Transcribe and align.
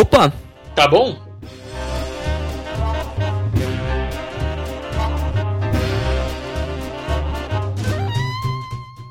Opa! 0.00 0.32
Tá 0.74 0.88
bom? 0.88 1.14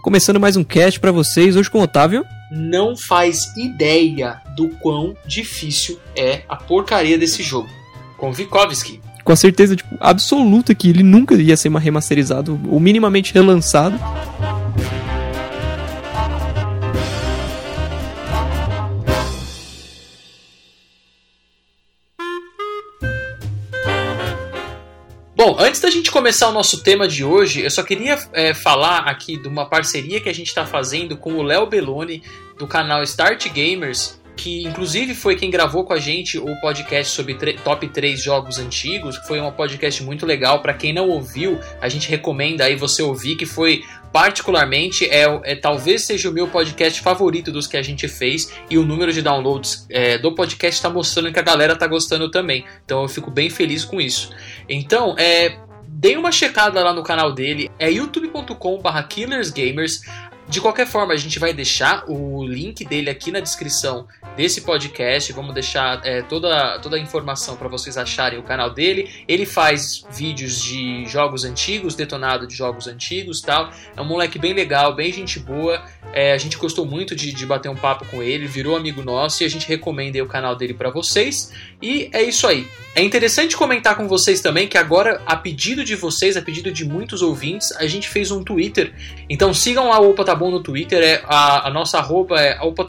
Começando 0.01 0.39
mais 0.39 0.57
um 0.57 0.63
cast 0.63 0.99
para 0.99 1.11
vocês, 1.11 1.55
hoje 1.55 1.69
com 1.69 1.77
o 1.77 1.83
Otávio. 1.83 2.25
Não 2.51 2.97
faz 2.97 3.55
ideia 3.55 4.41
do 4.55 4.69
quão 4.69 5.13
difícil 5.27 5.99
é 6.15 6.41
a 6.49 6.55
porcaria 6.55 7.19
desse 7.19 7.43
jogo. 7.43 7.69
Com 8.17 8.33
Vikovski. 8.33 8.99
Com 9.23 9.31
a 9.31 9.35
certeza 9.35 9.75
tipo, 9.75 9.95
absoluta 9.99 10.73
que 10.73 10.89
ele 10.89 11.03
nunca 11.03 11.35
ia 11.35 11.55
ser 11.55 11.71
remasterizado 11.71 12.59
ou 12.67 12.79
minimamente 12.79 13.31
relançado. 13.31 13.95
Bom, 25.39 25.55
antes 25.57 25.79
da 25.79 25.89
gente 25.89 26.11
começar 26.11 26.49
o 26.49 26.51
nosso 26.51 26.83
tema 26.83 27.07
de 27.07 27.23
hoje, 27.23 27.61
eu 27.61 27.71
só 27.71 27.81
queria 27.81 28.19
é, 28.33 28.53
falar 28.53 29.07
aqui 29.07 29.37
de 29.37 29.47
uma 29.47 29.65
parceria 29.65 30.19
que 30.19 30.27
a 30.27 30.33
gente 30.33 30.47
está 30.47 30.65
fazendo 30.65 31.15
com 31.15 31.35
o 31.35 31.41
Léo 31.41 31.65
Belloni, 31.65 32.21
do 32.57 32.67
canal 32.67 33.01
Start 33.03 33.47
Gamers, 33.47 34.18
que 34.39 34.63
inclusive 34.63 35.13
foi 35.13 35.35
quem 35.35 35.51
gravou 35.51 35.83
com 35.83 35.91
a 35.91 35.99
gente 35.99 36.37
o 36.37 36.55
podcast 36.61 37.13
sobre 37.13 37.35
top 37.57 37.89
3 37.89 38.23
jogos 38.23 38.57
antigos, 38.57 39.17
que 39.17 39.27
foi 39.27 39.41
um 39.41 39.51
podcast 39.51 40.01
muito 40.01 40.25
legal. 40.25 40.61
Para 40.61 40.73
quem 40.73 40.93
não 40.93 41.09
ouviu, 41.09 41.59
a 41.81 41.89
gente 41.89 42.09
recomenda 42.09 42.63
aí 42.63 42.73
você 42.73 43.03
ouvir, 43.03 43.35
que 43.35 43.45
foi 43.45 43.83
particularmente 44.13 45.03
é, 45.05 45.25
é, 45.43 45.55
talvez 45.55 46.05
seja 46.05 46.29
o 46.29 46.31
meu 46.31 46.47
podcast 46.47 47.01
favorito 47.01 47.51
dos 47.51 47.67
que 47.67 47.75
a 47.75 47.81
gente 47.81 48.07
fez 48.07 48.49
e 48.69 48.77
o 48.77 48.85
número 48.85 49.11
de 49.11 49.21
downloads 49.21 49.85
é, 49.89 50.17
do 50.17 50.33
podcast 50.33 50.77
está 50.77 50.89
mostrando 50.89 51.33
que 51.33 51.39
a 51.39 51.43
galera 51.43 51.75
tá 51.75 51.85
gostando 51.85 52.31
também. 52.31 52.63
Então 52.85 53.01
eu 53.01 53.09
fico 53.09 53.29
bem 53.29 53.49
feliz 53.49 53.83
com 53.83 53.99
isso. 53.99 54.29
Então, 54.69 55.15
é, 55.17 55.57
dei 55.85 56.15
uma 56.15 56.31
checada 56.31 56.81
lá 56.81 56.93
no 56.93 57.03
canal 57.03 57.33
dele, 57.33 57.69
é 57.77 57.91
youtube.com/killersgamers. 57.91 59.99
De 60.49 60.59
qualquer 60.59 60.87
forma, 60.87 61.13
a 61.13 61.17
gente 61.17 61.37
vai 61.37 61.53
deixar 61.53 62.05
o 62.07 62.43
link 62.43 62.83
dele 62.83 63.07
aqui 63.07 63.31
na 63.31 63.39
descrição 63.39 64.07
desse 64.35 64.61
podcast. 64.61 65.31
Vamos 65.31 65.53
deixar 65.53 66.03
é, 66.03 66.23
toda, 66.23 66.79
toda 66.79 66.97
a 66.97 66.99
informação 66.99 67.55
para 67.55 67.67
vocês 67.67 67.99
acharem 67.99 68.39
o 68.39 68.41
canal 68.41 68.71
dele. 68.71 69.23
Ele 69.27 69.45
faz 69.45 70.03
vídeos 70.09 70.59
de 70.59 71.05
jogos 71.05 71.45
antigos, 71.45 71.93
detonado 71.93 72.47
de 72.47 72.55
jogos 72.55 72.87
antigos 72.87 73.41
tal. 73.41 73.69
É 73.95 74.01
um 74.01 74.05
moleque 74.05 74.39
bem 74.39 74.53
legal, 74.53 74.95
bem 74.95 75.13
gente 75.13 75.39
boa. 75.39 75.83
É, 76.11 76.33
a 76.33 76.37
gente 76.39 76.57
gostou 76.57 76.83
muito 76.83 77.15
de, 77.15 77.31
de 77.31 77.45
bater 77.45 77.69
um 77.69 77.75
papo 77.75 78.03
com 78.05 78.23
ele, 78.23 78.47
virou 78.47 78.75
amigo 78.75 79.03
nosso 79.03 79.43
e 79.43 79.45
a 79.45 79.49
gente 79.49 79.67
recomenda 79.67 80.23
o 80.23 80.27
canal 80.27 80.55
dele 80.55 80.73
para 80.73 80.89
vocês. 80.89 81.53
E 81.79 82.09
é 82.11 82.23
isso 82.23 82.47
aí. 82.47 82.67
É 82.95 83.03
interessante 83.03 83.55
comentar 83.55 83.95
com 83.95 84.07
vocês 84.07 84.41
também 84.41 84.67
que 84.67 84.79
agora, 84.79 85.21
a 85.27 85.35
pedido 85.35 85.85
de 85.85 85.95
vocês, 85.95 86.35
a 86.35 86.41
pedido 86.41 86.71
de 86.71 86.83
muitos 86.83 87.21
ouvintes, 87.21 87.71
a 87.73 87.85
gente 87.85 88.09
fez 88.09 88.31
um 88.31 88.43
Twitter. 88.43 88.91
Então 89.29 89.53
sigam 89.53 89.89
lá 89.89 89.99
o 89.99 90.09
Opa 90.09 90.25
Tá 90.25 90.38
No 90.39 90.61
Twitter, 90.61 91.01
é, 91.01 91.21
a, 91.25 91.67
a 91.67 91.71
nossa 91.71 91.97
arroba 91.97 92.39
é 92.39 92.59
Opa. 92.61 92.85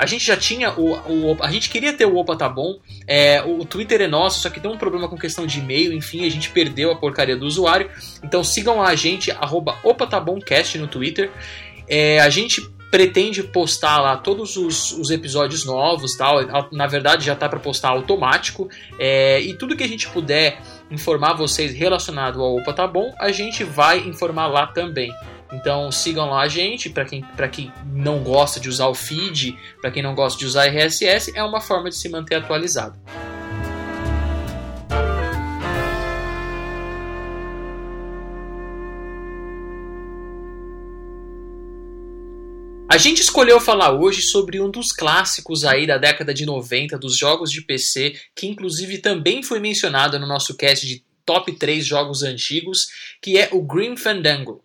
A 0.00 0.06
gente 0.06 0.24
já 0.24 0.34
tinha 0.36 0.72
o, 0.72 0.94
o, 0.94 1.36
A 1.42 1.50
gente 1.50 1.68
queria 1.68 1.92
ter 1.92 2.06
o 2.06 2.16
Opa 2.16 2.34
Tá 2.34 2.48
Bom. 2.48 2.78
É, 3.06 3.42
o 3.42 3.64
Twitter 3.66 4.00
é 4.00 4.08
nosso, 4.08 4.40
só 4.40 4.48
que 4.48 4.58
deu 4.58 4.70
um 4.70 4.78
problema 4.78 5.06
com 5.08 5.16
questão 5.16 5.46
de 5.46 5.58
e-mail. 5.58 5.92
Enfim, 5.92 6.26
a 6.26 6.30
gente 6.30 6.50
perdeu 6.50 6.90
a 6.90 6.96
porcaria 6.96 7.36
do 7.36 7.44
usuário. 7.44 7.90
Então 8.24 8.42
sigam 8.42 8.78
lá 8.78 8.88
a 8.88 8.94
gente, 8.94 9.30
arroba 9.30 9.76
no 10.78 10.88
Twitter. 10.88 11.30
É, 11.86 12.18
a 12.20 12.30
gente 12.30 12.62
pretende 12.90 13.42
postar 13.42 14.00
lá 14.00 14.16
todos 14.16 14.56
os, 14.56 14.92
os 14.92 15.10
episódios 15.10 15.64
novos, 15.64 16.16
tal. 16.16 16.38
Na 16.72 16.86
verdade, 16.86 17.24
já 17.24 17.36
tá 17.36 17.48
para 17.48 17.60
postar 17.60 17.90
automático. 17.90 18.68
É, 18.98 19.40
e 19.40 19.54
tudo 19.54 19.76
que 19.76 19.84
a 19.84 19.88
gente 19.88 20.08
puder 20.08 20.60
informar 20.90 21.34
vocês 21.34 21.74
relacionado 21.74 22.42
ao 22.42 22.56
Opa 22.56 22.72
Tá 22.72 22.86
Bom, 22.86 23.14
a 23.18 23.30
gente 23.30 23.64
vai 23.64 23.98
informar 23.98 24.46
lá 24.46 24.66
também. 24.66 25.12
Então 25.52 25.90
sigam 25.90 26.30
lá 26.30 26.42
a 26.42 26.48
gente, 26.48 26.88
para 26.88 27.04
quem, 27.04 27.24
quem 27.52 27.72
não 27.84 28.22
gosta 28.22 28.60
de 28.60 28.68
usar 28.68 28.86
o 28.86 28.94
feed, 28.94 29.58
para 29.80 29.90
quem 29.90 30.02
não 30.02 30.14
gosta 30.14 30.38
de 30.38 30.46
usar 30.46 30.66
RSS, 30.66 31.32
é 31.34 31.42
uma 31.42 31.60
forma 31.60 31.88
de 31.88 31.96
se 31.96 32.08
manter 32.08 32.36
atualizado. 32.36 32.98
A 42.92 42.98
gente 42.98 43.22
escolheu 43.22 43.60
falar 43.60 43.92
hoje 43.92 44.20
sobre 44.20 44.60
um 44.60 44.68
dos 44.68 44.90
clássicos 44.90 45.64
aí 45.64 45.86
da 45.86 45.96
década 45.96 46.34
de 46.34 46.44
90 46.44 46.98
dos 46.98 47.16
jogos 47.16 47.50
de 47.50 47.62
PC, 47.62 48.14
que 48.34 48.48
inclusive 48.48 48.98
também 48.98 49.44
foi 49.44 49.60
mencionado 49.60 50.18
no 50.18 50.26
nosso 50.26 50.56
cast 50.56 50.84
de 50.84 51.04
top 51.24 51.52
3 51.52 51.86
jogos 51.86 52.24
antigos, 52.24 52.88
que 53.22 53.38
é 53.38 53.48
o 53.52 53.62
Grim 53.62 53.96
Fandango. 53.96 54.64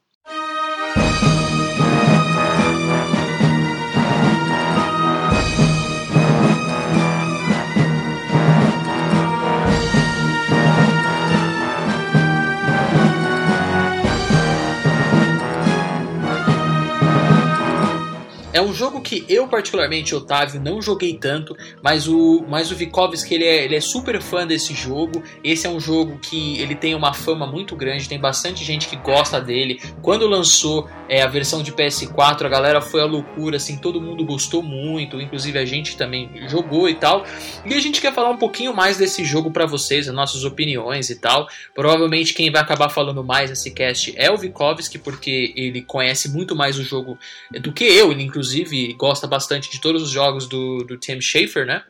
É 18.55 18.61
um 18.61 18.73
jogo 18.73 19.01
que 19.01 19.25
eu, 19.27 19.49
particularmente, 19.49 20.15
Otávio, 20.15 20.61
não 20.61 20.81
joguei 20.81 21.17
tanto, 21.17 21.57
mas 21.83 22.07
o, 22.07 22.45
mas 22.47 22.71
o 22.71 22.75
Vikovski 22.75 23.33
ele 23.33 23.43
é, 23.43 23.65
ele 23.65 23.75
é 23.75 23.81
super 23.81 24.21
fã 24.21 24.47
desse 24.47 24.73
jogo. 24.73 25.21
Esse 25.43 25.67
é 25.67 25.69
um 25.69 25.77
jogo 25.77 26.17
que 26.19 26.57
ele 26.61 26.73
tem 26.73 26.95
uma 26.95 27.13
fama 27.13 27.45
muito 27.45 27.75
grande, 27.75 28.07
tem 28.07 28.17
bastante 28.17 28.63
gente 28.63 28.87
que 28.87 28.95
gosta 28.95 29.41
dele. 29.41 29.81
Quando 30.01 30.25
lançou 30.25 30.89
é, 31.09 31.21
a 31.21 31.27
versão 31.27 31.61
de 31.61 31.73
PS4, 31.73 32.45
a 32.45 32.47
galera 32.47 32.79
foi 32.79 33.01
à 33.01 33.05
loucura, 33.05 33.57
assim, 33.57 33.75
todo 33.75 33.99
mundo 33.99 34.23
gostou 34.23 34.63
muito, 34.63 35.19
inclusive 35.19 35.59
a 35.59 35.65
gente 35.65 35.97
também 35.97 36.47
jogou 36.47 36.87
e 36.87 36.95
tal. 36.95 37.25
E 37.65 37.73
a 37.73 37.79
gente 37.81 37.99
quer 37.99 38.13
falar 38.13 38.29
um 38.29 38.37
pouquinho 38.37 38.73
mais 38.73 38.95
desse 38.95 39.25
jogo 39.25 39.51
para 39.51 39.65
vocês, 39.65 40.07
as 40.07 40.15
nossas 40.15 40.45
opiniões 40.45 41.09
e 41.09 41.19
tal. 41.19 41.45
Provavelmente 41.73 42.33
quem 42.33 42.49
vai 42.49 42.61
acabar 42.61 42.87
falando 42.87 43.21
mais 43.21 43.49
nesse 43.49 43.69
cast 43.71 44.13
é 44.15 44.31
o 44.31 44.37
Vikovski, 44.37 44.97
porque 44.97 45.53
ele 45.57 45.81
conhece 45.81 46.29
muito 46.31 46.55
mais 46.55 46.79
o 46.79 46.83
jogo 46.83 47.19
do 47.51 47.73
que 47.73 47.83
eu, 47.83 48.13
ele 48.13 48.23
inclusive 48.23 48.44
inclusive, 48.45 48.93
gosta 48.93 49.25
bastante 49.25 49.71
de 49.71 49.81
todos 49.81 50.03
os 50.03 50.09
jogos 50.09 50.47
do, 50.47 50.83
do 50.83 50.97
Tim 50.97 51.19
Schafer, 51.19 51.65
né? 51.65 51.83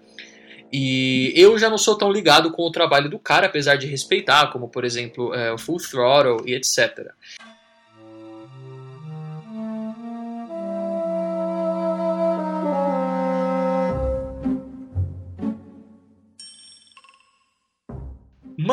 E 0.72 1.32
eu 1.36 1.58
já 1.60 1.70
não 1.70 1.78
sou 1.78 1.98
tão 1.98 2.12
ligado 2.12 2.52
com 2.52 2.64
o 2.64 2.72
trabalho 2.72 3.10
do 3.10 3.20
cara, 3.20 3.48
apesar 3.48 3.76
de 3.76 3.88
respeitar, 3.88 4.52
como 4.52 4.70
por 4.70 4.84
exemplo 4.84 5.34
é, 5.34 5.52
o 5.52 5.58
Full 5.58 5.78
Throttle 5.78 6.44
e 6.46 6.54
etc. 6.54 7.12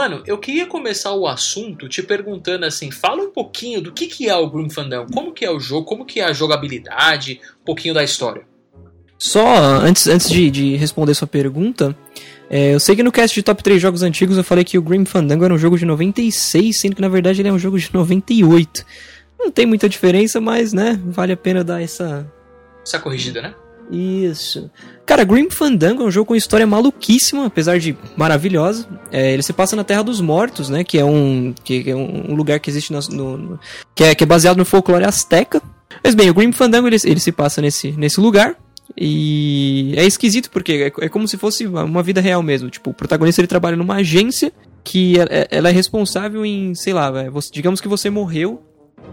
Mano, 0.02 0.20
eu 0.26 0.36
queria 0.36 0.66
começar 0.66 1.14
o 1.14 1.28
assunto 1.28 1.88
te 1.88 2.02
perguntando 2.02 2.66
assim, 2.66 2.90
fala 2.90 3.22
um 3.22 3.30
pouquinho 3.30 3.80
do 3.80 3.92
que, 3.92 4.08
que 4.08 4.28
é 4.28 4.34
o 4.34 4.50
Grim 4.50 4.68
Fandango, 4.68 5.12
como 5.12 5.32
que 5.32 5.44
é 5.44 5.50
o 5.50 5.60
jogo, 5.60 5.86
como 5.86 6.04
que 6.04 6.18
é 6.18 6.24
a 6.24 6.32
jogabilidade, 6.32 7.40
um 7.60 7.64
pouquinho 7.64 7.94
da 7.94 8.02
história. 8.02 8.42
Só 9.16 9.46
antes, 9.56 10.08
antes 10.08 10.28
de, 10.28 10.50
de 10.50 10.74
responder 10.74 11.14
sua 11.14 11.28
pergunta, 11.28 11.96
é, 12.50 12.74
eu 12.74 12.80
sei 12.80 12.96
que 12.96 13.02
no 13.04 13.12
cast 13.12 13.32
de 13.32 13.44
top 13.44 13.62
3 13.62 13.80
jogos 13.80 14.02
antigos 14.02 14.36
eu 14.36 14.42
falei 14.42 14.64
que 14.64 14.76
o 14.76 14.82
Grim 14.82 15.04
Fandango 15.04 15.44
era 15.44 15.54
um 15.54 15.58
jogo 15.58 15.78
de 15.78 15.84
96, 15.84 16.80
sendo 16.80 16.96
que 16.96 17.00
na 17.00 17.08
verdade 17.08 17.40
ele 17.40 17.50
é 17.50 17.52
um 17.52 17.58
jogo 17.58 17.78
de 17.78 17.88
98. 17.94 18.84
Não 19.38 19.52
tem 19.52 19.66
muita 19.66 19.88
diferença, 19.88 20.40
mas 20.40 20.72
né, 20.72 21.00
vale 21.06 21.32
a 21.32 21.37
pena 21.37 21.62
dar 21.62 21.81
essa. 21.81 22.28
Essa 22.84 22.99
corrigida, 22.99 23.40
né? 23.40 23.54
Isso. 23.92 24.70
Cara, 25.04 25.22
Grim 25.22 25.50
Fandango 25.50 26.02
é 26.02 26.06
um 26.06 26.10
jogo 26.10 26.28
com 26.28 26.34
história 26.34 26.66
maluquíssima, 26.66 27.44
apesar 27.44 27.78
de 27.78 27.94
maravilhosa. 28.16 28.88
É, 29.10 29.34
ele 29.34 29.42
se 29.42 29.52
passa 29.52 29.76
na 29.76 29.84
Terra 29.84 30.02
dos 30.02 30.18
Mortos, 30.18 30.70
né? 30.70 30.82
Que 30.82 30.98
é 30.98 31.04
um, 31.04 31.54
que 31.62 31.90
é 31.90 31.94
um 31.94 32.34
lugar 32.34 32.58
que 32.58 32.70
existe 32.70 32.90
no, 32.90 33.00
no 33.10 33.60
que, 33.94 34.02
é, 34.02 34.14
que 34.14 34.24
é 34.24 34.26
baseado 34.26 34.56
no 34.56 34.64
folclore 34.64 35.04
azteca. 35.04 35.60
Mas 36.02 36.14
bem, 36.14 36.30
o 36.30 36.34
Grim 36.34 36.52
Fandango 36.52 36.88
ele, 36.88 36.96
ele 37.04 37.20
se 37.20 37.30
passa 37.30 37.60
nesse, 37.60 37.92
nesse 37.92 38.18
lugar. 38.18 38.56
E 38.96 39.92
é 39.96 40.04
esquisito 40.04 40.50
porque 40.50 40.90
é, 40.98 41.04
é 41.04 41.08
como 41.08 41.28
se 41.28 41.36
fosse 41.36 41.66
uma 41.66 42.02
vida 42.02 42.20
real 42.20 42.42
mesmo. 42.42 42.70
Tipo, 42.70 42.90
o 42.90 42.94
protagonista 42.94 43.42
ele 43.42 43.48
trabalha 43.48 43.76
numa 43.76 43.96
agência 43.96 44.50
que 44.82 45.18
ela 45.18 45.28
é, 45.30 45.70
é 45.70 45.72
responsável 45.74 46.46
em, 46.46 46.74
sei 46.74 46.94
lá, 46.94 47.10
você, 47.30 47.50
digamos 47.52 47.80
que 47.80 47.88
você 47.88 48.08
morreu. 48.08 48.62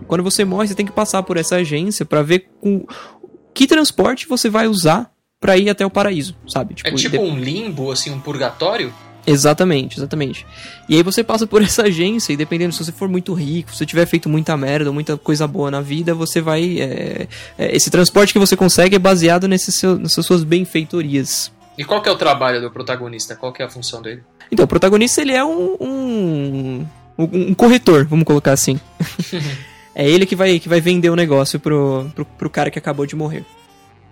Quando 0.07 0.23
você 0.23 0.45
morre, 0.45 0.67
você 0.67 0.75
tem 0.75 0.85
que 0.85 0.91
passar 0.91 1.21
por 1.23 1.35
essa 1.35 1.57
agência 1.57 2.05
para 2.05 2.21
ver 2.21 2.47
com, 2.61 2.85
que 3.59 3.67
transporte 3.67 4.25
você 4.25 4.49
vai 4.49 4.69
usar 4.69 5.11
para 5.37 5.57
ir 5.57 5.69
até 5.69 5.85
o 5.85 5.89
paraíso, 5.89 6.33
sabe? 6.47 6.75
Tipo, 6.75 6.87
é 6.87 6.93
tipo 6.93 7.17
de... 7.17 7.21
um 7.21 7.37
limbo, 7.37 7.91
assim, 7.91 8.09
um 8.09 8.17
purgatório? 8.17 8.93
Exatamente, 9.27 9.99
exatamente. 9.99 10.47
E 10.87 10.95
aí 10.95 11.03
você 11.03 11.25
passa 11.25 11.45
por 11.45 11.59
essa 11.61 11.83
agência 11.83 12.31
e 12.31 12.37
dependendo 12.37 12.73
se 12.73 12.85
você 12.85 12.93
for 12.93 13.09
muito 13.09 13.33
rico, 13.33 13.69
se 13.71 13.79
você 13.79 13.85
tiver 13.85 14.05
feito 14.05 14.29
muita 14.29 14.55
merda, 14.55 14.93
muita 14.93 15.17
coisa 15.17 15.45
boa 15.45 15.69
na 15.69 15.81
vida, 15.81 16.13
você 16.15 16.39
vai. 16.39 16.79
É, 16.79 17.27
é, 17.57 17.75
esse 17.75 17.91
transporte 17.91 18.31
que 18.31 18.39
você 18.39 18.55
consegue 18.55 18.95
é 18.95 18.99
baseado 18.99 19.45
nesse 19.45 19.73
seu, 19.73 19.99
nessas 19.99 20.25
suas 20.25 20.45
benfeitorias. 20.45 21.51
E 21.77 21.83
qual 21.83 22.01
que 22.01 22.07
é 22.07 22.11
o 22.13 22.17
trabalho 22.17 22.61
do 22.61 22.71
protagonista? 22.71 23.35
Qual 23.35 23.51
que 23.51 23.61
é 23.61 23.65
a 23.65 23.69
função 23.69 24.01
dele? 24.01 24.23
Então, 24.49 24.63
o 24.63 24.67
protagonista 24.69 25.19
ele 25.21 25.33
é 25.33 25.43
um, 25.43 25.75
um, 25.81 26.87
um 27.17 27.53
corretor, 27.53 28.05
vamos 28.05 28.23
colocar 28.23 28.53
assim. 28.53 28.79
é 29.99 30.09
ele 30.09 30.25
que 30.25 30.33
vai, 30.33 30.57
que 30.59 30.69
vai 30.69 30.79
vender 30.79 31.09
o 31.09 31.15
negócio 31.15 31.59
pro, 31.59 32.09
pro, 32.15 32.23
pro 32.23 32.49
cara 32.49 32.71
que 32.71 32.79
acabou 32.79 33.05
de 33.05 33.17
morrer. 33.17 33.43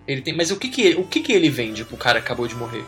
Ele 0.06 0.22
tem, 0.22 0.36
mas 0.36 0.52
o 0.52 0.58
que 0.58 0.68
que, 0.68 0.96
o 0.96 1.04
que 1.04 1.22
que 1.22 1.32
ele 1.32 1.50
vende 1.50 1.86
pro 1.86 1.96
cara 1.96 2.20
que 2.20 2.26
acabou 2.26 2.46
de 2.46 2.56
morrer? 2.56 2.84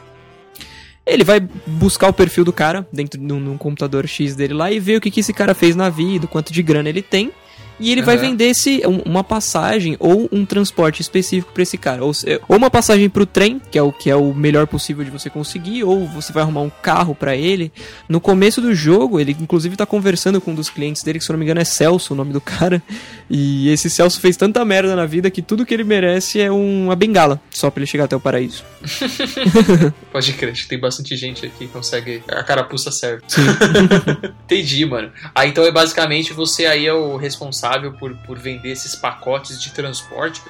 Ele 1.06 1.24
vai 1.24 1.40
buscar 1.40 2.10
o 2.10 2.14
perfil 2.14 2.44
do 2.44 2.52
cara 2.52 2.86
dentro 2.92 3.18
de 3.18 3.32
um 3.32 3.58
computador 3.58 4.06
X 4.06 4.36
dele 4.36 4.54
lá 4.54 4.70
e 4.70 4.82
ver 4.82 4.98
o 4.98 5.02
que, 5.02 5.10
que 5.10 5.22
esse 5.22 5.32
cara 5.32 5.56
fez 5.56 5.78
na 5.78 5.90
vida, 5.90 6.28
quanto 6.28 6.52
de 6.52 6.62
grana 6.62 6.90
ele 6.90 7.02
tem. 7.02 7.32
E 7.80 7.92
ele 7.92 8.02
uhum. 8.02 8.06
vai 8.06 8.18
vender 8.18 8.46
esse, 8.46 8.82
uma 9.06 9.24
passagem 9.24 9.96
ou 10.00 10.28
um 10.32 10.46
transporte 10.46 11.02
específico 11.02 11.54
para 11.54 11.64
esse 11.64 11.78
cara. 11.78 12.04
Ou, 12.04 12.12
ou 12.48 12.58
uma 12.58 12.70
passagem 12.70 13.10
pro 13.10 13.26
trem, 13.26 13.62
que 13.72 13.78
é 13.78 13.82
o 13.82 13.92
que 13.92 14.10
é 14.10 14.16
o 14.16 14.34
melhor 14.34 14.68
possível 14.68 15.04
de 15.04 15.12
você 15.12 15.30
conseguir, 15.30 15.84
ou 15.84 16.08
você 16.08 16.34
vai 16.34 16.44
arrumar 16.44 16.62
um 16.62 16.70
carro 16.70 17.16
para 17.16 17.36
ele. 17.36 17.72
No 18.08 18.20
começo 18.20 18.62
do 18.62 18.74
jogo, 18.74 19.20
ele 19.20 19.36
inclusive 19.40 19.76
tá 19.76 19.86
conversando 19.86 20.42
com 20.42 20.52
um 20.52 20.56
dos 20.56 20.70
clientes 20.70 21.04
dele, 21.04 21.20
que 21.20 21.26
se 21.26 21.32
eu 21.32 21.34
não 21.34 21.40
me 21.40 21.46
engano 21.46 21.62
é 21.62 21.66
Celso, 21.66 22.14
o 22.14 22.18
nome 22.18 22.34
do 22.34 22.42
cara. 22.42 22.82
E 23.30 23.70
esse 23.70 23.90
Celso 23.90 24.20
fez 24.20 24.36
tanta 24.36 24.64
merda 24.66 24.96
na 24.96 25.06
vida 25.06 25.30
que 25.30 25.42
tudo 25.42 25.66
que 25.66 25.74
ele 25.74 25.84
merece 25.84 26.42
é 26.42 26.52
uma 26.52 26.96
bengala, 26.96 27.40
só 27.52 27.70
para 27.70 27.82
ele 27.82 27.90
chegar 27.90 28.06
até 28.06 28.16
o 28.16 28.20
paraíso. 28.20 28.64
Pode 30.12 30.34
crer, 30.34 30.54
tem 30.68 30.80
bastante 30.80 31.16
gente 31.16 31.46
aqui 31.46 31.60
que 31.60 31.68
consegue. 31.68 32.24
A 32.30 32.44
carapuça 32.44 32.92
serve. 32.92 33.24
Entendi, 34.46 34.86
mano. 34.86 35.12
Ah, 35.36 35.46
então 35.46 35.64
é 35.64 35.72
basicamente 35.72 36.34
você 36.34 36.66
aí 36.66 36.86
é 36.86 36.94
o 36.94 37.18
responsável 37.18 37.69
responsável 37.70 37.94
por, 37.94 38.16
por 38.18 38.38
vender 38.38 38.70
esses 38.70 38.96
pacotes 38.96 39.62
de 39.62 39.72
transporte 39.72 40.42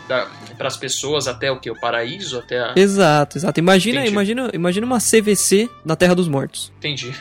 para 0.58 0.68
as 0.68 0.78
pessoas 0.78 1.28
até 1.28 1.52
o 1.52 1.60
que? 1.60 1.70
O 1.70 1.80
paraíso? 1.80 2.40
Até 2.40 2.60
a... 2.60 2.74
Exato, 2.76 3.38
exato. 3.38 3.60
Imagina, 3.60 4.06
imagina, 4.06 4.50
imagina 4.54 4.86
uma 4.86 5.00
CVC 5.00 5.70
na 5.84 5.96
Terra 5.96 6.16
dos 6.16 6.28
Mortos. 6.28 6.72
Entendi. 6.78 7.14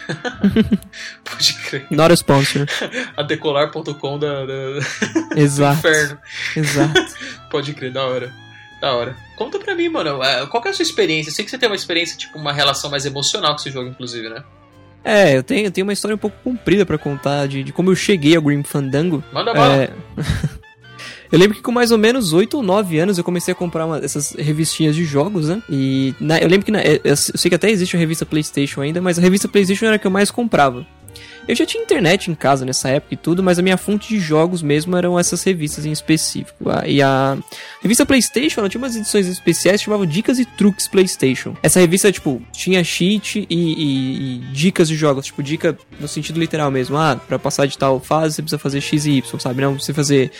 Pode 1.24 1.54
crer. 1.54 1.86
Not 1.90 2.12
a 2.12 2.14
sponsor. 2.14 2.66
a 3.16 3.22
decolar.com 3.22 4.18
da, 4.18 4.46
da... 4.46 4.54
Exato. 5.36 5.74
do 5.74 5.78
inferno. 5.78 6.18
Exato. 6.56 7.14
Pode 7.50 7.74
crer, 7.74 7.92
da 7.92 8.06
hora. 8.06 8.32
Da 8.80 8.92
hora. 8.94 9.16
Conta 9.36 9.58
pra 9.58 9.74
mim, 9.74 9.88
mano, 9.88 10.22
é, 10.22 10.46
qual 10.46 10.62
é 10.64 10.68
a 10.68 10.72
sua 10.72 10.84
experiência? 10.84 11.30
Eu 11.30 11.34
sei 11.34 11.44
que 11.44 11.50
você 11.50 11.58
tem 11.58 11.68
uma 11.68 11.74
experiência, 11.74 12.16
tipo, 12.16 12.38
uma 12.38 12.52
relação 12.52 12.90
mais 12.90 13.04
emocional 13.04 13.52
com 13.52 13.60
esse 13.60 13.70
jogo, 13.70 13.88
inclusive, 13.88 14.28
né? 14.28 14.44
É, 15.08 15.38
eu 15.38 15.42
tenho, 15.42 15.66
eu 15.66 15.70
tenho 15.70 15.86
uma 15.86 15.92
história 15.94 16.14
um 16.14 16.18
pouco 16.18 16.36
comprida 16.44 16.84
para 16.84 16.98
contar 16.98 17.48
de, 17.48 17.64
de, 17.64 17.72
como 17.72 17.90
eu 17.90 17.96
cheguei 17.96 18.36
ao 18.36 18.42
Grim 18.42 18.62
Fandango. 18.62 19.24
Manda 19.32 19.54
bala. 19.54 19.74
É... 19.74 19.90
eu 21.32 21.38
lembro 21.38 21.56
que 21.56 21.62
com 21.62 21.72
mais 21.72 21.90
ou 21.90 21.96
menos 21.96 22.34
8 22.34 22.58
ou 22.58 22.62
9 22.62 22.98
anos 22.98 23.16
eu 23.16 23.24
comecei 23.24 23.52
a 23.52 23.54
comprar 23.54 23.86
uma, 23.86 23.96
essas 24.04 24.32
revistinhas 24.32 24.94
de 24.94 25.06
jogos, 25.06 25.48
né? 25.48 25.62
E 25.70 26.14
na, 26.20 26.38
eu 26.38 26.46
lembro 26.46 26.66
que 26.66 26.70
na, 26.70 26.82
eu, 26.82 27.00
eu 27.02 27.16
sei 27.16 27.48
que 27.48 27.54
até 27.54 27.70
existe 27.70 27.96
a 27.96 27.98
revista 27.98 28.26
PlayStation 28.26 28.82
ainda, 28.82 29.00
mas 29.00 29.18
a 29.18 29.22
revista 29.22 29.48
PlayStation 29.48 29.86
era 29.86 29.96
a 29.96 29.98
que 29.98 30.06
eu 30.06 30.10
mais 30.10 30.30
comprava. 30.30 30.86
Eu 31.48 31.54
já 31.54 31.64
tinha 31.64 31.82
internet 31.82 32.30
em 32.30 32.34
casa 32.34 32.66
nessa 32.66 32.90
época 32.90 33.14
e 33.14 33.16
tudo, 33.16 33.42
mas 33.42 33.58
a 33.58 33.62
minha 33.62 33.78
fonte 33.78 34.08
de 34.08 34.20
jogos 34.20 34.60
mesmo 34.60 34.94
eram 34.94 35.18
essas 35.18 35.42
revistas 35.42 35.86
em 35.86 35.90
específico. 35.90 36.64
E 36.86 37.00
a 37.00 37.38
revista 37.80 38.04
PlayStation, 38.04 38.60
ela 38.60 38.68
tinha 38.68 38.80
umas 38.80 38.94
edições 38.94 39.26
especiais 39.26 39.80
que 39.80 39.86
chamavam 39.86 40.04
Dicas 40.04 40.38
e 40.38 40.44
Truques 40.44 40.86
PlayStation. 40.86 41.56
Essa 41.62 41.80
revista, 41.80 42.12
tipo, 42.12 42.42
tinha 42.52 42.84
cheat 42.84 43.46
e, 43.48 43.56
e, 43.56 44.36
e, 44.36 44.38
dicas 44.52 44.88
de 44.88 44.94
jogos, 44.94 45.24
tipo, 45.24 45.42
dica 45.42 45.76
no 45.98 46.06
sentido 46.06 46.38
literal 46.38 46.70
mesmo. 46.70 46.98
Ah, 46.98 47.16
pra 47.16 47.38
passar 47.38 47.66
de 47.66 47.78
tal 47.78 47.98
fase 47.98 48.34
você 48.34 48.42
precisa 48.42 48.58
fazer 48.58 48.82
X 48.82 49.06
e 49.06 49.12
Y, 49.12 49.40
sabe? 49.40 49.62
Não 49.62 49.78
você 49.78 49.94
fazer, 49.94 50.30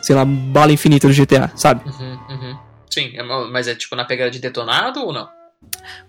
sei 0.00 0.16
lá, 0.16 0.24
bala 0.24 0.72
infinita 0.72 1.06
no 1.06 1.12
GTA, 1.12 1.52
sabe? 1.54 1.82
Uhum, 1.86 2.18
uhum. 2.30 2.58
Sim, 2.90 3.12
é 3.14 3.22
mas 3.22 3.68
é 3.68 3.74
tipo 3.74 3.94
na 3.94 4.06
pegada 4.06 4.30
de 4.30 4.38
detonado 4.38 5.00
ou 5.00 5.12
não? 5.12 5.28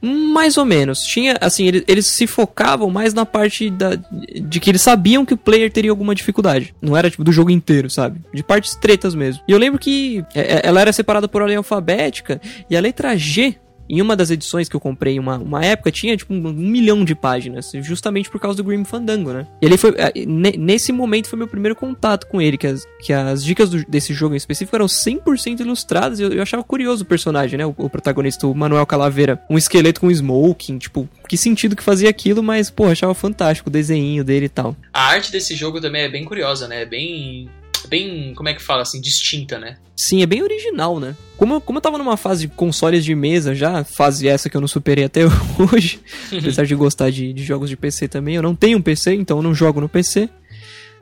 Mais 0.01 0.57
ou 0.57 0.65
menos. 0.65 1.01
Tinha, 1.01 1.37
assim, 1.39 1.65
eles, 1.67 1.83
eles, 1.87 2.07
se 2.07 2.27
focavam 2.27 2.89
mais 2.89 3.13
na 3.13 3.25
parte 3.25 3.69
da, 3.69 3.91
de 3.95 4.59
que 4.59 4.69
eles 4.69 4.81
sabiam 4.81 5.25
que 5.25 5.33
o 5.33 5.37
player 5.37 5.71
teria 5.71 5.91
alguma 5.91 6.15
dificuldade. 6.15 6.73
Não 6.81 6.95
era, 6.95 7.09
tipo, 7.09 7.23
do 7.23 7.31
jogo 7.31 7.51
inteiro, 7.51 7.89
sabe? 7.89 8.21
De 8.33 8.43
partes 8.43 8.75
tretas 8.75 9.15
mesmo. 9.15 9.41
E 9.47 9.51
eu 9.51 9.57
lembro 9.57 9.79
que 9.79 10.23
é, 10.33 10.57
é, 10.57 10.61
ela 10.63 10.81
era 10.81 10.93
separada 10.93 11.27
por 11.27 11.41
ordem 11.41 11.57
alfabética 11.57 12.41
e 12.69 12.75
a 12.75 12.81
letra 12.81 13.15
G 13.17 13.55
em 13.89 14.01
uma 14.01 14.15
das 14.15 14.29
edições 14.29 14.67
que 14.67 14.75
eu 14.75 14.79
comprei 14.79 15.19
uma, 15.19 15.37
uma 15.37 15.63
época, 15.63 15.91
tinha 15.91 16.15
tipo 16.15 16.33
um, 16.33 16.47
um, 16.47 16.53
milhão 16.53 17.03
de 17.03 17.15
páginas, 17.15 17.71
justamente 17.81 18.29
por 18.29 18.39
causa 18.39 18.57
do 18.57 18.63
Grim 18.63 18.83
Fandango, 18.83 19.31
né? 19.31 19.47
E 19.61 19.65
ele 19.65 19.77
foi. 19.77 19.93
É, 19.97 20.11
nesse 20.25 20.91
momento 20.91 21.29
foi 21.29 21.37
meu 21.37 21.47
primeiro 21.47 21.75
contato 21.75 22.27
com 22.27 22.41
ele, 22.41 22.57
que 22.57 22.67
as, 22.67 22.85
que 23.01 23.13
as 23.13 23.43
dicas 23.43 23.69
do, 23.69 23.83
desse 23.85 24.13
jogo 24.13 24.33
em 24.33 24.37
específico 24.37 24.75
eram 24.75 24.85
100% 24.85 25.61
ilustradas. 25.61 26.19
Eu, 26.19 26.31
eu, 26.31 26.41
achava 26.41 26.63
curioso 26.63 27.03
o 27.03 27.07
personagem, 27.07 27.57
né? 27.57 27.65
O, 27.65 27.73
o, 27.77 27.89
protagonista, 27.89 28.47
o 28.47 28.55
Manuel 28.55 28.85
Calaveira. 28.85 29.41
Um 29.49 29.57
esqueleto 29.57 30.01
com 30.01 30.11
smoking, 30.11 30.77
tipo, 30.77 31.07
que 31.27 31.37
sentido 31.37 31.75
que 31.75 31.83
fazia 31.83 32.09
aquilo, 32.09 32.43
mas, 32.43 32.69
pô, 32.69 32.85
achava 32.85 33.13
fantástico 33.13 33.69
o 33.69 33.71
desenho 33.71 34.23
dele 34.23 34.45
e 34.45 34.49
tal. 34.49 34.75
A 34.93 35.07
arte 35.07 35.31
desse 35.31 35.55
jogo 35.55 35.79
também 35.79 36.03
é 36.03 36.09
bem 36.09 36.25
curiosa, 36.25 36.67
né? 36.67 36.81
É 36.81 36.85
bem 36.85 37.49
bem, 37.87 38.33
como 38.35 38.49
é 38.49 38.53
que 38.53 38.61
fala 38.61 38.81
assim, 38.81 39.01
distinta, 39.01 39.57
né? 39.57 39.77
Sim, 39.95 40.21
é 40.21 40.25
bem 40.25 40.43
original, 40.43 40.99
né? 40.99 41.15
Como 41.37 41.55
eu, 41.55 41.61
como 41.61 41.77
eu 41.77 41.81
tava 41.81 41.97
numa 41.97 42.17
fase 42.17 42.41
de 42.41 42.47
consoles 42.49 43.03
de 43.03 43.15
mesa 43.15 43.55
já, 43.55 43.83
fase 43.83 44.27
essa 44.27 44.49
que 44.49 44.55
eu 44.55 44.61
não 44.61 44.67
superei 44.67 45.05
até 45.05 45.21
hoje, 45.71 45.99
apesar 46.31 46.65
de 46.65 46.75
gostar 46.75 47.09
de, 47.09 47.33
de 47.33 47.43
jogos 47.43 47.69
de 47.69 47.77
PC 47.77 48.07
também, 48.07 48.35
eu 48.35 48.41
não 48.41 48.55
tenho 48.55 48.77
um 48.77 48.81
PC, 48.81 49.15
então 49.15 49.37
eu 49.37 49.43
não 49.43 49.53
jogo 49.55 49.81
no 49.81 49.89
PC. 49.89 50.29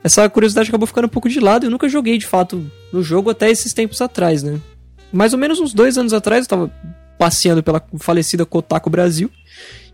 Essa 0.02 0.28
curiosidade 0.28 0.68
acabou 0.68 0.86
ficando 0.86 1.06
um 1.06 1.10
pouco 1.10 1.28
de 1.28 1.40
lado 1.40 1.66
eu 1.66 1.70
nunca 1.70 1.88
joguei 1.88 2.16
de 2.16 2.26
fato 2.26 2.70
no 2.92 3.02
jogo 3.02 3.30
até 3.30 3.50
esses 3.50 3.72
tempos 3.72 4.00
atrás, 4.00 4.42
né? 4.42 4.60
Mais 5.12 5.32
ou 5.32 5.38
menos 5.38 5.58
uns 5.58 5.74
dois 5.74 5.98
anos 5.98 6.12
atrás 6.12 6.44
eu 6.44 6.48
tava 6.48 6.72
passeando 7.18 7.62
pela 7.62 7.82
falecida 7.98 8.44
Kotaku 8.44 8.90
Brasil 8.90 9.30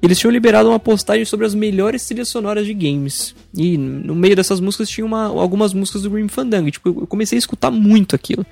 eles 0.03 0.19
tinham 0.19 0.33
liberado 0.33 0.69
uma 0.69 0.81
postagem 0.81 1.25
sobre 1.25 1.47
as 1.47 1.55
melhores 1.55 2.05
trilhas 2.05 2.29
sonoras 2.29 2.67
de 2.67 2.75
games. 2.75 3.37
E 3.55 3.79
no 3.79 4.17
meio 4.17 4.35
dessas 4.35 4.59
músicas 4.59 4.89
tinha 4.89 5.05
uma, 5.05 5.27
algumas 5.27 5.73
músicas 5.73 6.03
do 6.03 6.11
Grim 6.11 6.27
Fandango. 6.27 6.67
E, 6.67 6.73
tipo, 6.73 6.89
eu 6.89 7.07
comecei 7.07 7.37
a 7.37 7.39
escutar 7.39 7.71
muito 7.71 8.17
aquilo. 8.17 8.45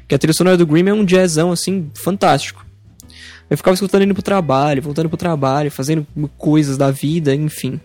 Porque 0.00 0.14
a 0.14 0.18
trilha 0.18 0.32
sonora 0.32 0.56
do 0.56 0.66
Grim 0.66 0.88
é 0.88 0.94
um 0.94 1.04
jazzão, 1.04 1.52
assim, 1.52 1.90
fantástico. 1.92 2.64
Eu 3.50 3.56
ficava 3.58 3.74
escutando 3.74 4.04
indo 4.04 4.14
pro 4.14 4.22
trabalho, 4.22 4.80
voltando 4.80 5.10
pro 5.10 5.18
trabalho, 5.18 5.70
fazendo 5.70 6.06
coisas 6.38 6.78
da 6.78 6.90
vida, 6.90 7.34
enfim. 7.34 7.78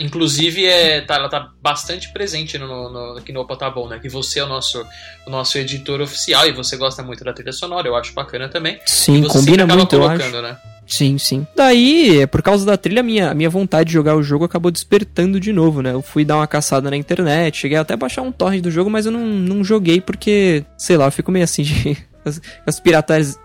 Inclusive, 0.00 0.64
é, 0.64 1.00
tá, 1.02 1.16
ela 1.16 1.28
tá 1.28 1.52
bastante 1.60 2.10
presente 2.12 2.56
no, 2.56 2.90
no, 2.90 3.18
aqui 3.18 3.32
no 3.32 3.40
Opa 3.40 3.56
Tá 3.56 3.70
Bom, 3.70 3.88
né? 3.88 3.98
Que 3.98 4.08
você 4.08 4.40
é 4.40 4.44
o 4.44 4.46
nosso, 4.46 4.84
o 5.26 5.30
nosso 5.30 5.58
editor 5.58 6.00
oficial 6.00 6.46
e 6.46 6.52
você 6.52 6.76
gosta 6.76 7.02
muito 7.02 7.22
da 7.22 7.32
trilha 7.32 7.52
sonora, 7.52 7.86
eu 7.86 7.94
acho 7.94 8.14
bacana 8.14 8.48
também. 8.48 8.80
Sim, 8.86 9.22
combina 9.24 9.66
muito, 9.66 9.94
eu 9.94 10.08
acho. 10.08 10.40
Né? 10.40 10.56
Sim, 10.86 11.18
sim. 11.18 11.46
Daí, 11.54 12.26
por 12.28 12.42
causa 12.42 12.64
da 12.64 12.76
trilha, 12.76 13.02
minha, 13.02 13.34
minha 13.34 13.50
vontade 13.50 13.88
de 13.88 13.92
jogar 13.92 14.16
o 14.16 14.22
jogo 14.22 14.44
acabou 14.44 14.70
despertando 14.70 15.38
de 15.38 15.52
novo, 15.52 15.82
né? 15.82 15.92
Eu 15.92 16.00
fui 16.00 16.24
dar 16.24 16.36
uma 16.36 16.46
caçada 16.46 16.90
na 16.90 16.96
internet, 16.96 17.58
cheguei 17.58 17.76
até 17.76 17.92
a 17.92 17.98
baixar 17.98 18.22
um 18.22 18.32
torrent 18.32 18.62
do 18.62 18.70
jogo, 18.70 18.88
mas 18.88 19.04
eu 19.04 19.12
não, 19.12 19.26
não 19.26 19.62
joguei 19.62 20.00
porque, 20.00 20.64
sei 20.78 20.96
lá, 20.96 21.06
eu 21.06 21.12
fico 21.12 21.30
meio 21.30 21.44
assim 21.44 21.62
de. 21.62 21.96
as, 22.24 22.40
as 22.66 22.80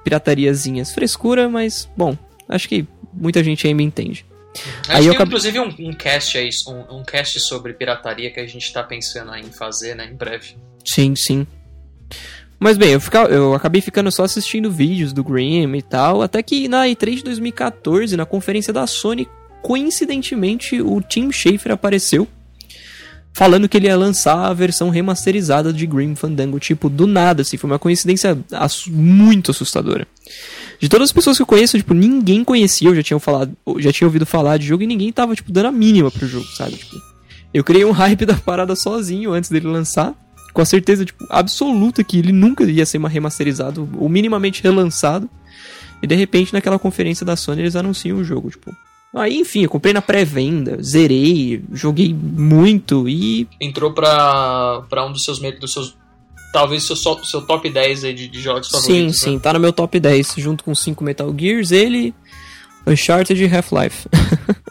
piratariazinhas. 0.03 0.93
Frescura, 0.93 1.49
mas, 1.49 1.89
bom, 1.97 2.17
acho 2.47 2.69
que 2.69 2.87
muita 3.13 3.43
gente 3.43 3.67
aí 3.67 3.73
me 3.73 3.83
entende. 3.83 4.25
Acho 4.87 5.09
aí 5.09 5.09
que 5.09 5.21
eu... 5.21 5.25
inclusive 5.25 5.59
um, 5.59 5.75
um 5.79 5.93
cast 5.93 6.37
aí, 6.37 6.49
um, 6.67 6.99
um 6.99 7.03
cast 7.03 7.39
sobre 7.39 7.73
pirataria 7.73 8.31
que 8.31 8.39
a 8.39 8.47
gente 8.47 8.71
tá 8.71 8.83
pensando 8.83 9.33
em 9.35 9.51
fazer, 9.51 9.95
né, 9.95 10.09
em 10.11 10.15
breve. 10.15 10.55
Sim, 10.85 11.15
sim. 11.15 11.47
Mas 12.59 12.77
bem, 12.77 12.93
eu, 12.93 13.01
fica, 13.01 13.23
eu 13.23 13.53
acabei 13.53 13.81
ficando 13.81 14.11
só 14.11 14.23
assistindo 14.23 14.71
vídeos 14.71 15.11
do 15.11 15.23
Grimm 15.23 15.75
e 15.75 15.81
tal, 15.81 16.21
até 16.21 16.41
que 16.41 16.67
na 16.67 16.85
E3 16.85 17.15
de 17.15 17.23
2014, 17.23 18.15
na 18.15 18.25
conferência 18.25 18.71
da 18.71 18.87
Sony, 18.87 19.27
coincidentemente 19.61 20.81
o 20.81 21.01
Tim 21.01 21.31
Schafer 21.31 21.71
apareceu 21.71 22.27
falando 23.33 23.67
que 23.67 23.75
ele 23.75 23.87
ia 23.87 23.97
lançar 23.97 24.45
a 24.45 24.53
versão 24.53 24.89
remasterizada 24.89 25.73
de 25.73 25.87
Grim 25.87 26.15
Fandango, 26.15 26.59
tipo, 26.59 26.87
do 26.87 27.07
nada, 27.07 27.41
assim, 27.41 27.57
foi 27.57 27.69
uma 27.69 27.79
coincidência 27.79 28.37
muito 28.87 29.51
assustadora. 29.51 30.07
De 30.79 30.89
todas 30.89 31.09
as 31.09 31.13
pessoas 31.13 31.37
que 31.37 31.41
eu 31.41 31.47
conheço, 31.47 31.77
tipo, 31.77 31.93
ninguém 31.93 32.43
conhecia, 32.43 32.89
eu 32.89 32.95
já 32.95 33.03
tinha 33.03 33.19
falado, 33.19 33.55
já 33.77 33.91
tinha 33.91 34.07
ouvido 34.07 34.25
falar 34.25 34.57
de 34.57 34.67
jogo 34.67 34.83
e 34.83 34.87
ninguém 34.87 35.11
tava, 35.11 35.35
tipo, 35.35 35.51
dando 35.51 35.67
a 35.67 35.71
mínima 35.71 36.11
pro 36.11 36.27
jogo, 36.27 36.45
sabe? 36.55 36.75
Tipo, 36.75 36.95
eu 37.53 37.63
criei 37.63 37.85
um 37.85 37.91
hype 37.95 38.25
da 38.25 38.35
parada 38.35 38.75
sozinho 38.75 39.31
antes 39.31 39.49
dele 39.49 39.67
lançar 39.67 40.13
com 40.53 40.61
a 40.61 40.65
certeza 40.65 41.03
tipo, 41.03 41.25
absoluta 41.29 42.03
que 42.03 42.19
ele 42.19 42.31
nunca 42.31 42.63
ia 42.63 42.85
ser 42.85 43.01
remasterizado 43.01 43.89
ou 43.97 44.07
minimamente 44.07 44.61
relançado. 44.61 45.29
E 46.01 46.07
de 46.07 46.15
repente, 46.15 46.53
naquela 46.53 46.77
conferência 46.77 47.25
da 47.25 47.35
Sony, 47.35 47.61
eles 47.61 47.75
anunciam 47.75 48.17
o 48.17 48.23
jogo, 48.23 48.49
tipo. 48.51 48.75
Aí, 49.15 49.37
enfim, 49.37 49.63
eu 49.63 49.69
comprei 49.69 49.93
na 49.93 50.01
pré-venda, 50.01 50.81
zerei, 50.81 51.63
joguei 51.71 52.13
muito 52.13 53.07
e. 53.07 53.47
Entrou 53.59 53.93
pra, 53.93 54.83
pra 54.89 55.05
um 55.05 55.11
dos 55.11 55.23
seus, 55.23 55.39
dos 55.39 55.71
seus 55.71 55.95
talvez 56.53 56.83
seu, 56.83 56.95
seu 56.95 57.41
top 57.41 57.67
10 57.67 58.03
aí 58.03 58.13
de, 58.13 58.27
de 58.27 58.39
jogos 58.39 58.69
favoritos. 58.69 59.17
Sim, 59.17 59.25
sim, 59.25 59.33
né? 59.33 59.39
tá 59.41 59.51
no 59.51 59.59
meu 59.59 59.73
top 59.73 59.99
10, 59.99 60.35
junto 60.37 60.63
com 60.63 60.73
5 60.73 61.03
Metal 61.03 61.35
Gears, 61.37 61.71
ele, 61.71 62.13
Uncharted 62.85 63.43
e 63.43 63.47
Half-Life. 63.47 64.07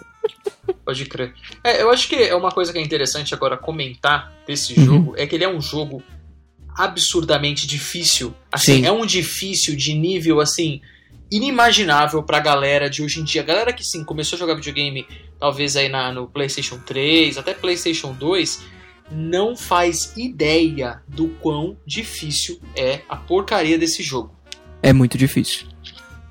Pode 0.87 1.05
crer. 1.07 1.35
É, 1.63 1.83
eu 1.83 1.91
acho 1.91 2.09
que 2.09 2.15
é 2.15 2.35
uma 2.35 2.51
coisa 2.51 2.73
que 2.73 2.79
é 2.79 2.83
interessante 2.83 3.35
agora 3.35 3.57
comentar 3.57 4.33
desse 4.47 4.79
uhum. 4.79 4.85
jogo 4.85 5.15
é 5.17 5.27
que 5.27 5.35
ele 5.35 5.45
é 5.45 5.49
um 5.49 5.61
jogo 5.61 6.03
absurdamente 6.77 7.67
difícil. 7.67 8.33
Assim, 8.51 8.77
Sim. 8.77 8.87
é 8.87 8.93
um 8.93 9.05
difícil 9.05 9.77
de 9.77 9.93
nível 9.93 10.41
assim 10.41 10.81
inimaginável 11.31 12.23
pra 12.23 12.39
galera 12.39 12.89
de 12.89 13.03
hoje 13.03 13.21
em 13.21 13.25
dia. 13.25 13.43
A 13.43 13.45
galera 13.45 13.73
que 13.73 13.83
sim 13.83 14.05
começou 14.05 14.37
a 14.37 14.39
jogar 14.39 14.55
videogame, 14.55 15.07
talvez 15.41 15.77
aí 15.77 15.89
na, 15.89 16.13
no 16.13 16.29
PlayStation 16.29 16.79
3, 16.79 17.39
até 17.39 17.55
PlayStation 17.55 18.13
2, 18.13 18.63
não 19.15 19.57
faz 19.57 20.17
ideia 20.17 21.03
do 21.07 21.29
quão 21.29 21.77
difícil 21.87 22.61
é 22.77 23.03
a 23.09 23.17
porcaria 23.17 23.79
desse 23.79 24.03
jogo. 24.03 24.35
É 24.83 24.93
muito 24.93 25.17
difícil 25.17 25.72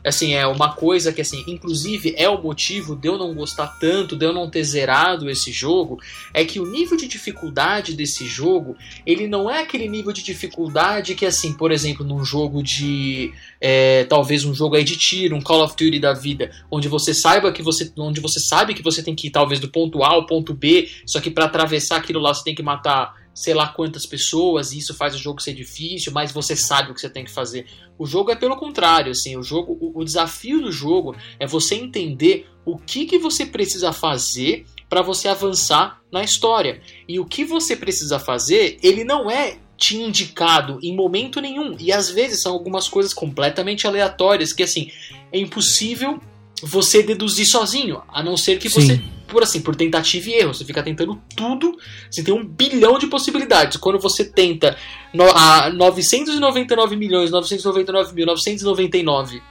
assim, 0.03 0.33
é 0.33 0.45
uma 0.47 0.73
coisa 0.73 1.13
que, 1.13 1.21
assim, 1.21 1.43
inclusive 1.47 2.13
é 2.17 2.29
o 2.29 2.41
motivo 2.41 2.95
de 2.95 3.07
eu 3.07 3.17
não 3.17 3.33
gostar 3.33 3.67
tanto, 3.79 4.15
de 4.15 4.25
eu 4.25 4.33
não 4.33 4.49
ter 4.49 4.63
zerado 4.63 5.29
esse 5.29 5.51
jogo, 5.51 5.99
é 6.33 6.43
que 6.43 6.59
o 6.59 6.65
nível 6.65 6.97
de 6.97 7.07
dificuldade 7.07 7.93
desse 7.93 8.25
jogo, 8.25 8.75
ele 9.05 9.27
não 9.27 9.49
é 9.49 9.61
aquele 9.61 9.87
nível 9.87 10.11
de 10.11 10.23
dificuldade 10.23 11.15
que, 11.15 11.25
assim, 11.25 11.53
por 11.53 11.71
exemplo, 11.71 12.05
num 12.05 12.23
jogo 12.23 12.63
de, 12.63 13.31
é, 13.59 14.05
talvez 14.05 14.43
um 14.43 14.53
jogo 14.53 14.75
aí 14.75 14.83
de 14.83 14.97
tiro, 14.97 15.35
um 15.35 15.41
Call 15.41 15.63
of 15.63 15.75
Duty 15.75 15.99
da 15.99 16.13
vida, 16.13 16.51
onde 16.69 16.87
você 16.87 17.13
saiba 17.13 17.51
que 17.51 17.61
você, 17.61 17.91
onde 17.97 18.19
você 18.19 18.39
sabe 18.39 18.73
que 18.73 18.83
você 18.83 19.03
tem 19.03 19.15
que 19.15 19.27
ir, 19.27 19.31
talvez, 19.31 19.59
do 19.59 19.69
ponto 19.69 20.03
A 20.03 20.09
ao 20.09 20.25
ponto 20.25 20.53
B, 20.53 20.89
só 21.05 21.19
que 21.19 21.29
para 21.29 21.45
atravessar 21.45 21.97
aquilo 21.97 22.19
lá 22.19 22.33
você 22.33 22.43
tem 22.43 22.55
que 22.55 22.63
matar 22.63 23.20
sei 23.33 23.53
lá 23.53 23.67
quantas 23.67 24.05
pessoas, 24.05 24.71
e 24.71 24.77
isso 24.77 24.93
faz 24.93 25.15
o 25.15 25.17
jogo 25.17 25.41
ser 25.41 25.53
difícil, 25.53 26.11
mas 26.11 26.31
você 26.31 26.55
sabe 26.55 26.91
o 26.91 26.93
que 26.93 27.01
você 27.01 27.09
tem 27.09 27.23
que 27.23 27.31
fazer. 27.31 27.65
O 27.97 28.05
jogo 28.05 28.31
é 28.31 28.35
pelo 28.35 28.57
contrário, 28.57 29.11
assim, 29.11 29.37
o 29.37 29.43
jogo, 29.43 29.77
o, 29.79 30.01
o 30.01 30.03
desafio 30.03 30.61
do 30.61 30.71
jogo 30.71 31.15
é 31.39 31.47
você 31.47 31.75
entender 31.75 32.47
o 32.65 32.77
que, 32.77 33.05
que 33.05 33.17
você 33.17 33.45
precisa 33.45 33.91
fazer 33.93 34.65
para 34.89 35.01
você 35.01 35.27
avançar 35.27 36.01
na 36.11 36.23
história. 36.23 36.81
E 37.07 37.19
o 37.19 37.25
que 37.25 37.45
você 37.45 37.75
precisa 37.75 38.19
fazer, 38.19 38.77
ele 38.83 39.03
não 39.03 39.31
é 39.31 39.57
te 39.77 39.97
indicado 39.97 40.77
em 40.83 40.95
momento 40.95 41.41
nenhum. 41.41 41.75
E 41.79 41.91
às 41.91 42.09
vezes 42.09 42.41
são 42.41 42.53
algumas 42.53 42.87
coisas 42.87 43.13
completamente 43.13 43.87
aleatórias 43.87 44.53
que 44.53 44.61
assim, 44.61 44.91
é 45.31 45.39
impossível 45.39 46.19
você 46.61 47.01
deduzir 47.01 47.47
sozinho, 47.47 48.03
a 48.07 48.21
não 48.21 48.37
ser 48.37 48.59
que 48.59 48.69
Sim. 48.69 48.81
você 48.81 49.01
por 49.31 49.41
assim, 49.41 49.61
por 49.61 49.75
tentativa 49.75 50.29
e 50.29 50.33
erro. 50.33 50.53
Você 50.53 50.65
fica 50.65 50.83
tentando 50.83 51.19
tudo, 51.35 51.77
você 52.09 52.21
tem 52.21 52.33
um 52.33 52.45
bilhão 52.45 52.99
de 52.99 53.07
possibilidades. 53.07 53.77
Quando 53.77 53.97
você 53.97 54.25
tenta 54.25 54.77
no, 55.13 55.23
a 55.31 55.69
999 55.69 56.95
milhões, 56.95 57.31
999 57.31 58.13
mil, 58.13 58.25
999, 58.25 59.41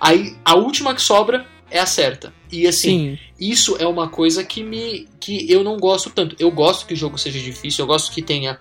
aí 0.00 0.34
a 0.44 0.54
última 0.54 0.94
que 0.94 1.02
sobra 1.02 1.46
é 1.70 1.78
a 1.78 1.86
certa. 1.86 2.32
E 2.50 2.66
assim, 2.66 3.16
Sim. 3.16 3.18
isso 3.38 3.76
é 3.78 3.86
uma 3.86 4.08
coisa 4.08 4.42
que 4.42 4.62
me 4.62 5.06
que 5.20 5.50
eu 5.52 5.62
não 5.62 5.76
gosto 5.76 6.08
tanto. 6.08 6.34
Eu 6.38 6.50
gosto 6.50 6.86
que 6.86 6.94
o 6.94 6.96
jogo 6.96 7.18
seja 7.18 7.38
difícil, 7.38 7.82
eu 7.82 7.86
gosto 7.86 8.10
que 8.10 8.22
tenha 8.22 8.58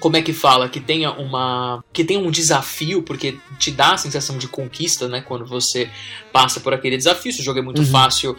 como 0.00 0.16
é 0.16 0.22
que 0.22 0.32
fala, 0.32 0.68
que 0.68 0.80
tenha 0.80 1.10
uma 1.12 1.84
que 1.92 2.04
tenha 2.04 2.20
um 2.20 2.30
desafio, 2.30 3.02
porque 3.02 3.36
te 3.58 3.70
dá 3.70 3.94
a 3.94 3.98
sensação 3.98 4.38
de 4.38 4.48
conquista, 4.48 5.08
né, 5.08 5.20
quando 5.20 5.44
você 5.44 5.90
passa 6.32 6.60
por 6.60 6.72
aquele 6.72 6.96
desafio. 6.96 7.32
Se 7.32 7.40
o 7.40 7.44
jogo 7.44 7.58
é 7.58 7.62
muito 7.62 7.82
uhum. 7.82 7.86
fácil, 7.86 8.36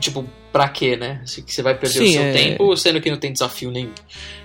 tipo, 0.00 0.28
pra 0.52 0.68
quê, 0.68 0.96
né? 0.96 1.22
Se 1.24 1.42
você 1.46 1.62
vai 1.62 1.76
perder 1.76 1.98
Sim, 1.98 2.08
o 2.08 2.12
seu 2.12 2.22
é... 2.22 2.32
tempo, 2.32 2.76
sendo 2.76 3.00
que 3.00 3.10
não 3.10 3.18
tem 3.18 3.32
desafio 3.32 3.70
nenhum. 3.70 3.92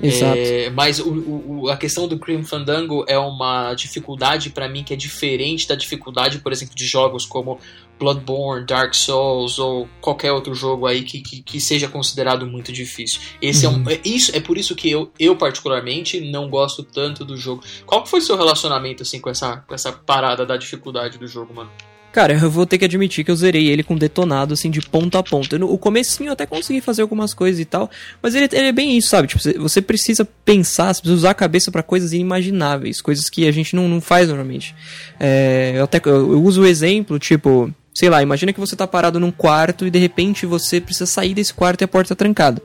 Exato. 0.01 0.37
É, 0.37 0.69
mas 0.69 0.99
o, 0.99 1.09
o, 1.09 1.69
a 1.69 1.77
questão 1.77 2.07
do 2.07 2.17
Grim 2.17 2.43
Fandango 2.43 3.03
é 3.07 3.17
uma 3.17 3.73
dificuldade 3.73 4.49
para 4.49 4.69
mim 4.69 4.83
que 4.83 4.93
é 4.93 4.97
diferente 4.97 5.67
da 5.67 5.75
dificuldade, 5.75 6.39
por 6.39 6.51
exemplo, 6.51 6.75
de 6.75 6.85
jogos 6.85 7.25
como 7.25 7.59
Bloodborne, 7.99 8.65
Dark 8.65 8.93
Souls 8.93 9.57
ou 9.57 9.87
qualquer 10.01 10.31
outro 10.31 10.53
jogo 10.53 10.85
aí 10.85 11.03
que, 11.03 11.21
que, 11.21 11.41
que 11.41 11.59
seja 11.59 11.87
considerado 11.87 12.45
muito 12.45 12.71
difícil. 12.71 13.21
Esse 13.41 13.65
uhum. 13.65 13.73
é, 13.73 13.77
um, 13.77 13.89
é, 13.89 14.01
isso, 14.03 14.35
é 14.35 14.39
por 14.39 14.57
isso 14.57 14.75
que 14.75 14.89
eu, 14.89 15.11
eu 15.19 15.35
particularmente 15.35 16.19
não 16.19 16.49
gosto 16.49 16.83
tanto 16.83 17.25
do 17.25 17.37
jogo. 17.37 17.63
Qual 17.85 18.05
foi 18.05 18.19
o 18.19 18.23
seu 18.23 18.37
relacionamento 18.37 19.03
assim 19.03 19.19
com 19.19 19.29
essa, 19.29 19.57
com 19.57 19.73
essa 19.73 19.91
parada 19.91 20.45
da 20.45 20.57
dificuldade 20.57 21.17
do 21.17 21.27
jogo, 21.27 21.53
mano? 21.53 21.71
Cara, 22.15 22.31
eu 22.31 22.49
vou 22.49 22.65
ter 22.65 22.77
que 22.77 22.85
admitir 22.85 23.25
que 23.25 23.29
eu 23.29 23.35
zerei 23.35 23.67
ele 23.67 23.83
com 23.83 23.93
detonado, 23.93 24.53
assim, 24.53 24.71
de 24.71 24.79
ponta 24.79 25.19
a 25.19 25.23
ponta. 25.23 25.59
No, 25.59 25.69
o 25.69 25.77
comecinho 25.77 26.29
eu 26.29 26.31
até 26.31 26.45
consegui 26.45 26.79
fazer 26.79 27.01
algumas 27.01 27.33
coisas 27.33 27.59
e 27.59 27.65
tal, 27.65 27.91
mas 28.23 28.33
ele, 28.33 28.47
ele 28.53 28.67
é 28.67 28.71
bem 28.71 28.97
isso, 28.97 29.09
sabe? 29.09 29.27
Tipo, 29.27 29.41
você 29.59 29.81
precisa 29.81 30.25
pensar, 30.45 30.93
você 30.93 31.01
precisa 31.01 31.17
usar 31.17 31.31
a 31.31 31.33
cabeça 31.33 31.73
para 31.73 31.83
coisas 31.83 32.13
inimagináveis, 32.13 33.01
coisas 33.01 33.29
que 33.29 33.45
a 33.45 33.51
gente 33.51 33.75
não, 33.75 33.89
não 33.89 33.99
faz 33.99 34.29
normalmente. 34.29 34.73
É, 35.19 35.73
eu 35.75 35.83
até 35.83 35.99
eu, 36.05 36.31
eu 36.31 36.41
uso 36.41 36.61
o 36.61 36.65
exemplo, 36.65 37.19
tipo, 37.19 37.69
sei 37.93 38.09
lá, 38.09 38.23
imagina 38.23 38.53
que 38.53 38.61
você 38.61 38.77
tá 38.77 38.87
parado 38.87 39.19
num 39.19 39.29
quarto 39.29 39.85
e 39.85 39.91
de 39.91 39.99
repente 39.99 40.45
você 40.45 40.79
precisa 40.79 41.05
sair 41.05 41.33
desse 41.33 41.53
quarto 41.53 41.81
e 41.81 41.83
a 41.83 41.87
porta 41.89 42.15
tá 42.15 42.19
trancada. 42.19 42.61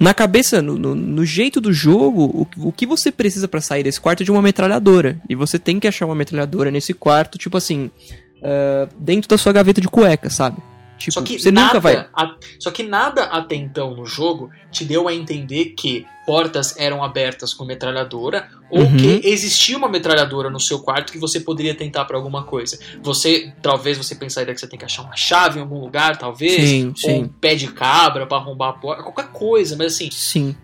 Na 0.00 0.12
cabeça, 0.12 0.60
no, 0.60 0.76
no, 0.76 0.96
no, 0.96 1.24
jeito 1.24 1.60
do 1.60 1.72
jogo, 1.72 2.24
o, 2.24 2.68
o 2.68 2.72
que 2.72 2.86
você 2.86 3.12
precisa 3.12 3.46
para 3.46 3.60
sair 3.60 3.84
desse 3.84 4.00
quarto 4.00 4.22
é 4.22 4.24
de 4.24 4.32
uma 4.32 4.42
metralhadora. 4.42 5.16
E 5.28 5.36
você 5.36 5.60
tem 5.60 5.78
que 5.78 5.86
achar 5.86 6.06
uma 6.06 6.14
metralhadora 6.16 6.72
nesse 6.72 6.92
quarto, 6.92 7.38
tipo 7.38 7.56
assim, 7.56 7.88
uh, 8.44 8.88
dentro 8.98 9.28
da 9.28 9.38
sua 9.38 9.52
gaveta 9.52 9.80
de 9.80 9.88
cueca, 9.88 10.28
sabe? 10.28 10.58
Tipo, 10.98 11.12
só 11.12 11.22
que 11.22 11.38
você 11.38 11.50
nada, 11.50 11.66
nunca 11.66 11.80
vai. 11.80 11.96
A, 12.14 12.36
só 12.58 12.70
que 12.70 12.82
nada 12.82 13.24
até 13.24 13.56
então 13.56 13.94
no 13.94 14.06
jogo 14.06 14.50
te 14.70 14.84
deu 14.84 15.08
a 15.08 15.14
entender 15.14 15.74
que 15.76 16.06
portas 16.24 16.78
eram 16.78 17.02
abertas 17.02 17.52
com 17.52 17.64
metralhadora 17.64 18.48
ou 18.70 18.82
uhum. 18.82 18.96
que 18.96 19.20
existia 19.24 19.76
uma 19.76 19.88
metralhadora 19.88 20.48
no 20.48 20.60
seu 20.60 20.78
quarto 20.78 21.12
que 21.12 21.18
você 21.18 21.40
poderia 21.40 21.74
tentar 21.74 22.04
para 22.04 22.16
alguma 22.16 22.44
coisa. 22.44 22.78
Você, 23.02 23.52
talvez 23.60 23.98
você 23.98 24.14
pensaria 24.14 24.54
que 24.54 24.60
você 24.60 24.66
tem 24.66 24.78
que 24.78 24.84
achar 24.84 25.02
uma 25.02 25.16
chave 25.16 25.58
em 25.58 25.62
algum 25.62 25.80
lugar, 25.80 26.16
talvez, 26.16 26.70
sim, 26.70 26.88
ou 26.88 26.96
sim. 26.96 27.22
um 27.24 27.28
pé 27.28 27.54
de 27.54 27.66
cabra 27.72 28.26
para 28.26 28.38
arrombar 28.38 28.70
a 28.70 28.72
porta, 28.74 29.02
qualquer 29.02 29.28
coisa, 29.32 29.76
mas 29.76 29.94
assim. 29.94 30.10
Sim. 30.10 30.56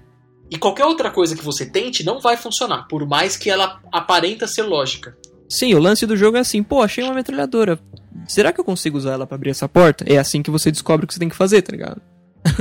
E 0.50 0.56
qualquer 0.56 0.84
outra 0.84 1.10
coisa 1.10 1.36
que 1.36 1.44
você 1.44 1.64
tente 1.66 2.02
não 2.02 2.20
vai 2.20 2.36
funcionar, 2.36 2.88
por 2.88 3.06
mais 3.06 3.36
que 3.36 3.48
ela 3.50 3.80
aparenta 3.92 4.48
ser 4.48 4.62
lógica. 4.62 5.16
Sim, 5.50 5.74
o 5.74 5.80
lance 5.80 6.06
do 6.06 6.16
jogo 6.16 6.36
é 6.36 6.40
assim, 6.40 6.62
pô, 6.62 6.80
achei 6.80 7.02
uma 7.02 7.12
metralhadora. 7.12 7.76
Será 8.28 8.52
que 8.52 8.60
eu 8.60 8.64
consigo 8.64 8.96
usar 8.96 9.14
ela 9.14 9.26
para 9.26 9.34
abrir 9.34 9.50
essa 9.50 9.68
porta? 9.68 10.04
É 10.06 10.16
assim 10.16 10.42
que 10.42 10.50
você 10.50 10.70
descobre 10.70 11.04
o 11.04 11.08
que 11.08 11.12
você 11.12 11.18
tem 11.18 11.28
que 11.28 11.34
fazer, 11.34 11.60
tá 11.62 11.72
ligado? 11.72 12.00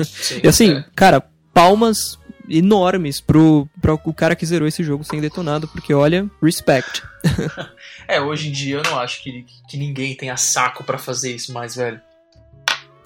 Sim, 0.04 0.42
e 0.44 0.48
assim, 0.48 0.72
é. 0.72 0.86
cara, 0.96 1.24
palmas 1.54 2.18
enormes 2.50 3.22
pro, 3.22 3.70
pro 3.80 4.00
o 4.04 4.14
cara 4.14 4.36
que 4.36 4.44
zerou 4.44 4.68
esse 4.68 4.84
jogo 4.84 5.04
sem 5.04 5.22
detonado, 5.22 5.68
porque 5.68 5.94
olha, 5.94 6.28
respect. 6.42 7.04
é, 8.08 8.20
hoje 8.20 8.50
em 8.50 8.52
dia 8.52 8.78
eu 8.78 8.84
não 8.84 8.98
acho 8.98 9.22
que, 9.22 9.46
que 9.70 9.78
ninguém 9.78 10.16
tenha 10.16 10.36
saco 10.36 10.84
para 10.84 10.98
fazer 10.98 11.36
isso 11.36 11.54
mais, 11.54 11.76
velho. 11.76 12.02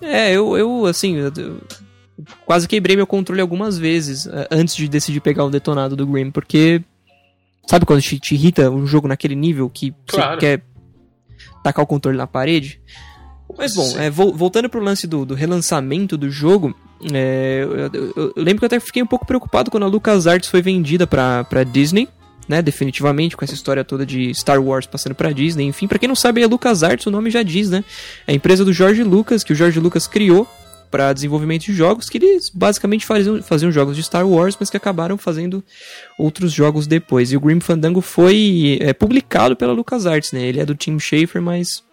É, 0.02 0.32
eu, 0.32 0.58
eu 0.58 0.86
assim, 0.86 1.18
eu, 1.18 1.62
quase 2.46 2.70
quebrei 2.70 2.96
meu 2.96 3.08
controle 3.08 3.42
algumas 3.42 3.78
vezes 3.78 4.26
uh, 4.26 4.48
antes 4.50 4.76
de 4.76 4.88
decidir 4.88 5.20
pegar 5.20 5.44
o 5.44 5.50
detonado 5.50 5.96
do 5.96 6.08
Grim, 6.08 6.32
porque 6.32 6.82
Sabe 7.66 7.86
quando 7.86 8.02
te, 8.02 8.20
te 8.20 8.36
irrita 8.36 8.70
um 8.70 8.86
jogo 8.86 9.08
naquele 9.08 9.36
nível 9.36 9.70
que 9.70 9.94
claro. 10.08 10.34
você 10.34 10.40
quer 10.40 10.64
tacar 11.64 11.84
o 11.84 11.88
controle 11.88 12.18
na 12.18 12.28
parede? 12.28 12.82
Mas 13.58 13.76
bom, 13.76 13.98
é, 14.00 14.10
voltando 14.10 14.70
pro 14.70 14.82
lance 14.82 15.06
do, 15.06 15.26
do 15.26 15.34
relançamento 15.36 16.18
do 16.18 16.30
jogo, 16.30 16.76
é, 17.12 17.62
eu, 17.64 17.78
eu, 17.78 18.14
eu, 18.16 18.34
lembro 18.36 18.60
que 18.60 18.66
eu 18.66 18.68
até 18.68 18.80
fiquei 18.80 19.02
um 19.02 19.08
pouco 19.08 19.26
preocupado 19.26 19.70
quando 19.70 19.84
a 19.84 19.88
LucasArts 19.88 20.50
foi 20.50 20.62
vendida 20.62 21.06
pra, 21.06 21.44
pra 21.44 21.64
Disney, 21.64 22.08
né, 22.48 22.62
definitivamente, 22.62 23.38
com 23.38 23.46
essa 23.46 23.54
história 23.54 23.84
toda 23.84 24.06
de 24.06 24.34
Star 24.34 24.62
Wars 24.62 24.86
passando 24.86 25.16
pra 25.16 25.32
Disney. 25.32 25.66
Enfim, 25.66 25.88
para 25.88 26.00
quem 26.00 26.08
não 26.08 26.16
sabe, 26.16 26.44
a 26.44 26.48
LucasArts, 26.48 27.06
o 27.06 27.12
nome 27.12 27.30
já 27.30 27.44
diz, 27.44 27.70
né? 27.70 27.84
É 28.28 28.32
a 28.32 28.36
empresa 28.36 28.66
do 28.66 28.74
George 28.74 29.04
Lucas, 29.04 29.44
que 29.44 29.54
o 29.54 29.56
George 29.56 29.80
Lucas 29.80 30.08
criou 30.08 30.48
para 30.94 31.12
desenvolvimento 31.12 31.64
de 31.64 31.74
jogos, 31.74 32.08
que 32.08 32.20
eles 32.20 32.52
basicamente 32.54 33.04
faziam, 33.04 33.42
faziam 33.42 33.72
jogos 33.72 33.96
de 33.96 34.04
Star 34.04 34.28
Wars, 34.28 34.56
mas 34.60 34.70
que 34.70 34.78
acabaram 34.78 35.18
fazendo 35.18 35.64
outros 36.20 36.54
jogos 36.54 36.86
depois. 36.86 37.32
E 37.32 37.36
o 37.36 37.40
Grim 37.40 37.60
Fandango 37.60 38.00
foi 38.00 38.78
é, 38.80 38.94
publicado 38.94 39.56
pela 39.56 39.74
LucasArts, 39.74 40.32
né? 40.32 40.44
Ele 40.44 40.60
é 40.60 40.66
do 40.68 40.76
Tim 40.76 41.00
Schafer, 41.00 41.42
mas 41.42 41.84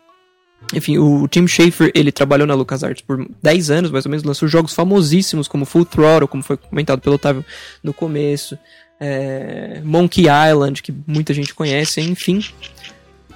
enfim, 0.74 0.98
o 0.98 1.26
Tim 1.28 1.48
Schafer, 1.48 1.90
ele 1.94 2.12
trabalhou 2.12 2.46
na 2.46 2.52
LucasArts 2.52 3.00
por 3.00 3.26
10 3.42 3.70
anos, 3.70 3.90
mais 3.90 4.04
ou 4.04 4.10
menos, 4.10 4.22
lançou 4.22 4.46
jogos 4.46 4.74
famosíssimos 4.74 5.48
como 5.48 5.64
Full 5.64 5.86
Throttle, 5.86 6.28
como 6.28 6.42
foi 6.42 6.58
comentado 6.58 7.00
pelo 7.00 7.14
Otávio 7.14 7.42
no 7.82 7.94
começo, 7.94 8.58
é, 9.00 9.80
Monkey 9.82 10.26
Island, 10.28 10.82
que 10.82 10.94
muita 11.06 11.32
gente 11.32 11.54
conhece, 11.54 12.02
enfim. 12.02 12.44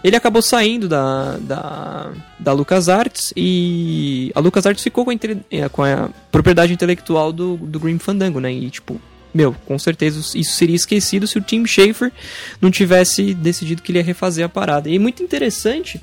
Ele 0.05 0.17
acabou 0.17 0.43
saindo 0.43 0.87
da, 0.87 1.39
da, 1.39 2.13
da 2.39 2.53
LucasArts 2.53 3.33
e 3.35 4.31
a 4.35 4.41
LucasArts 4.41 4.85
ficou 4.85 5.03
com 5.03 5.11
a, 5.11 5.15
é, 5.51 5.67
com 5.71 5.83
a 5.83 6.11
propriedade 6.31 6.75
intelectual 6.75 7.33
do, 7.33 7.57
do 7.57 7.81
Grim 7.81 7.99
Fandango, 7.99 8.39
né? 8.39 8.53
E, 8.53 8.69
tipo, 8.69 9.01
meu, 9.33 9.57
com 9.65 9.79
certeza 9.79 10.21
isso 10.21 10.53
seria 10.53 10.77
esquecido 10.77 11.27
se 11.27 11.39
o 11.39 11.41
Tim 11.41 11.67
Schafer 11.67 12.13
não 12.61 12.71
tivesse 12.71 13.33
decidido 13.33 13.81
que 13.81 13.91
ele 13.91 13.99
ia 13.99 14.05
refazer 14.05 14.45
a 14.45 14.49
parada. 14.49 14.91
E 14.91 14.99
muito 14.99 15.23
interessante 15.23 15.99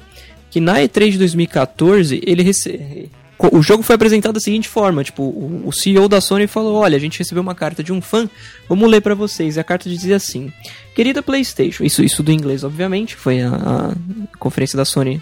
que 0.49 0.59
na 0.59 0.79
E3 0.79 1.11
de 1.11 1.17
2014 1.19 2.21
ele 2.25 2.41
recebe 2.41 3.11
o 3.51 3.61
jogo 3.61 3.83
foi 3.83 3.95
apresentado 3.95 4.33
da 4.33 4.39
seguinte 4.39 4.67
forma, 4.67 5.03
tipo, 5.03 5.23
o, 5.23 5.63
o 5.65 5.71
CEO 5.71 6.07
da 6.07 6.21
Sony 6.21 6.47
falou, 6.47 6.75
olha, 6.75 6.95
a 6.95 6.99
gente 6.99 7.19
recebeu 7.19 7.41
uma 7.41 7.55
carta 7.55 7.83
de 7.83 7.91
um 7.91 8.01
fã, 8.01 8.29
vamos 8.67 8.89
ler 8.89 9.01
para 9.01 9.15
vocês. 9.15 9.55
E 9.55 9.59
a 9.59 9.63
carta 9.63 9.89
dizia 9.89 10.15
assim: 10.15 10.51
"Querida 10.95 11.23
PlayStation, 11.23 11.83
isso 11.83 12.03
isso 12.03 12.21
do 12.21 12.31
inglês, 12.31 12.63
obviamente, 12.63 13.15
foi 13.15 13.41
a, 13.41 13.49
a 13.49 14.37
conferência 14.37 14.77
da 14.77 14.85
Sony 14.85 15.21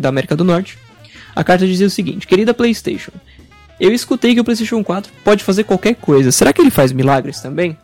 da 0.00 0.08
América 0.08 0.34
do 0.34 0.44
Norte. 0.44 0.78
A 1.34 1.44
carta 1.44 1.66
dizia 1.66 1.86
o 1.86 1.90
seguinte: 1.90 2.26
"Querida 2.26 2.54
PlayStation, 2.54 3.12
eu 3.78 3.92
escutei 3.92 4.34
que 4.34 4.40
o 4.40 4.44
PlayStation 4.44 4.82
4 4.82 5.12
pode 5.22 5.44
fazer 5.44 5.64
qualquer 5.64 5.94
coisa. 5.94 6.32
Será 6.32 6.52
que 6.52 6.60
ele 6.60 6.70
faz 6.70 6.92
milagres 6.92 7.40
também?" 7.40 7.76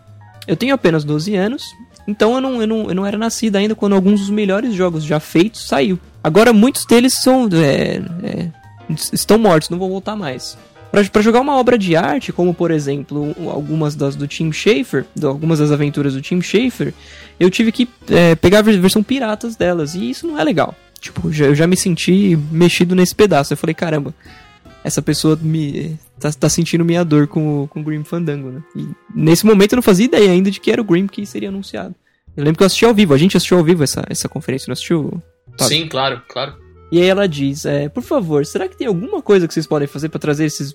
eu 0.47 0.57
tenho 0.57 0.75
apenas 0.75 1.05
12 1.05 1.35
anos, 1.35 1.65
então 2.07 2.35
eu 2.35 2.41
não, 2.41 2.61
eu, 2.61 2.67
não, 2.67 2.89
eu 2.89 2.95
não 2.95 3.07
era 3.07 3.17
nascido 3.17 3.57
ainda 3.57 3.75
quando 3.75 3.95
alguns 3.95 4.21
dos 4.21 4.31
melhores 4.31 4.75
jogos 4.75 5.05
já 5.05 5.21
feitos 5.21 5.67
saiu. 5.67 5.99
Agora 6.23 6.53
muitos 6.53 6.85
deles 6.85 7.15
são 7.23 7.49
é, 7.53 8.03
é, 8.23 8.49
estão 9.13 9.39
mortos, 9.39 9.71
não 9.71 9.79
vão 9.79 9.89
voltar 9.89 10.17
mais. 10.17 10.57
Para 10.91 11.23
jogar 11.23 11.41
uma 11.41 11.57
obra 11.57 11.79
de 11.79 11.97
arte, 11.97 12.33
como 12.33 12.53
por 12.53 12.71
exemplo 12.71 13.35
algumas 13.49 13.95
das 13.95 14.15
do 14.15 14.29
Tim 14.29 14.53
Schafer, 14.53 15.07
algumas 15.23 15.59
das 15.59 15.71
aventuras 15.71 16.13
do 16.13 16.21
Tim 16.21 16.43
Schafer, 16.43 16.93
eu 17.41 17.51
tive 17.51 17.73
que 17.73 17.89
é, 18.11 18.35
pegar 18.35 18.59
a 18.59 18.63
versão 18.63 19.03
piratas 19.03 19.57
delas, 19.57 19.95
e 19.95 20.11
isso 20.11 20.27
não 20.27 20.39
é 20.39 20.45
legal. 20.45 20.75
Tipo, 21.01 21.33
já, 21.33 21.47
eu 21.47 21.55
já 21.55 21.67
me 21.67 21.77
senti 21.77 22.39
mexido 22.51 22.95
nesse 22.95 23.15
pedaço. 23.15 23.53
Eu 23.53 23.57
falei, 23.57 23.75
caramba, 23.75 24.15
essa 24.85 25.03
pessoa 25.03 25.37
me 25.41 25.99
tá, 26.21 26.31
tá 26.33 26.49
sentindo 26.49 26.85
minha 26.85 27.05
dor 27.05 27.27
com, 27.27 27.67
com 27.69 27.81
o 27.81 27.83
Grim 27.83 28.05
Fandango, 28.05 28.51
né? 28.51 28.63
E 28.77 28.87
nesse 29.15 29.45
momento 29.47 29.73
eu 29.73 29.77
não 29.77 29.83
fazia 29.83 30.07
ideia 30.07 30.31
ainda 30.31 30.51
de 30.51 30.61
que 30.61 30.71
era 30.71 30.81
o 30.81 30.85
Grim 30.85 31.07
que 31.07 31.27
seria 31.27 31.49
anunciado. 31.49 31.95
Eu 32.37 32.45
lembro 32.45 32.59
que 32.59 32.63
eu 32.63 32.67
assisti 32.67 32.85
ao 32.85 32.95
vivo, 32.95 33.13
a 33.13 33.19
gente 33.19 33.37
assistiu 33.37 33.59
ao 33.59 33.65
vivo 33.65 33.83
essa, 33.83 34.05
essa 34.09 34.29
conferência, 34.29 34.67
não 34.69 34.75
assistiu? 34.75 35.23
Sim, 35.59 35.89
claro, 35.89 36.23
claro. 36.29 36.55
E 36.93 37.01
aí 37.01 37.09
ela 37.09 37.27
diz, 37.27 37.65
é, 37.65 37.89
por 37.89 38.03
favor, 38.03 38.45
será 38.45 38.69
que 38.69 38.77
tem 38.77 38.87
alguma 38.87 39.23
coisa 39.23 39.49
que 39.49 39.55
vocês 39.55 39.67
podem 39.67 39.89
fazer 39.89 40.11
para 40.11 40.21
trazer 40.21 40.45
esses 40.45 40.75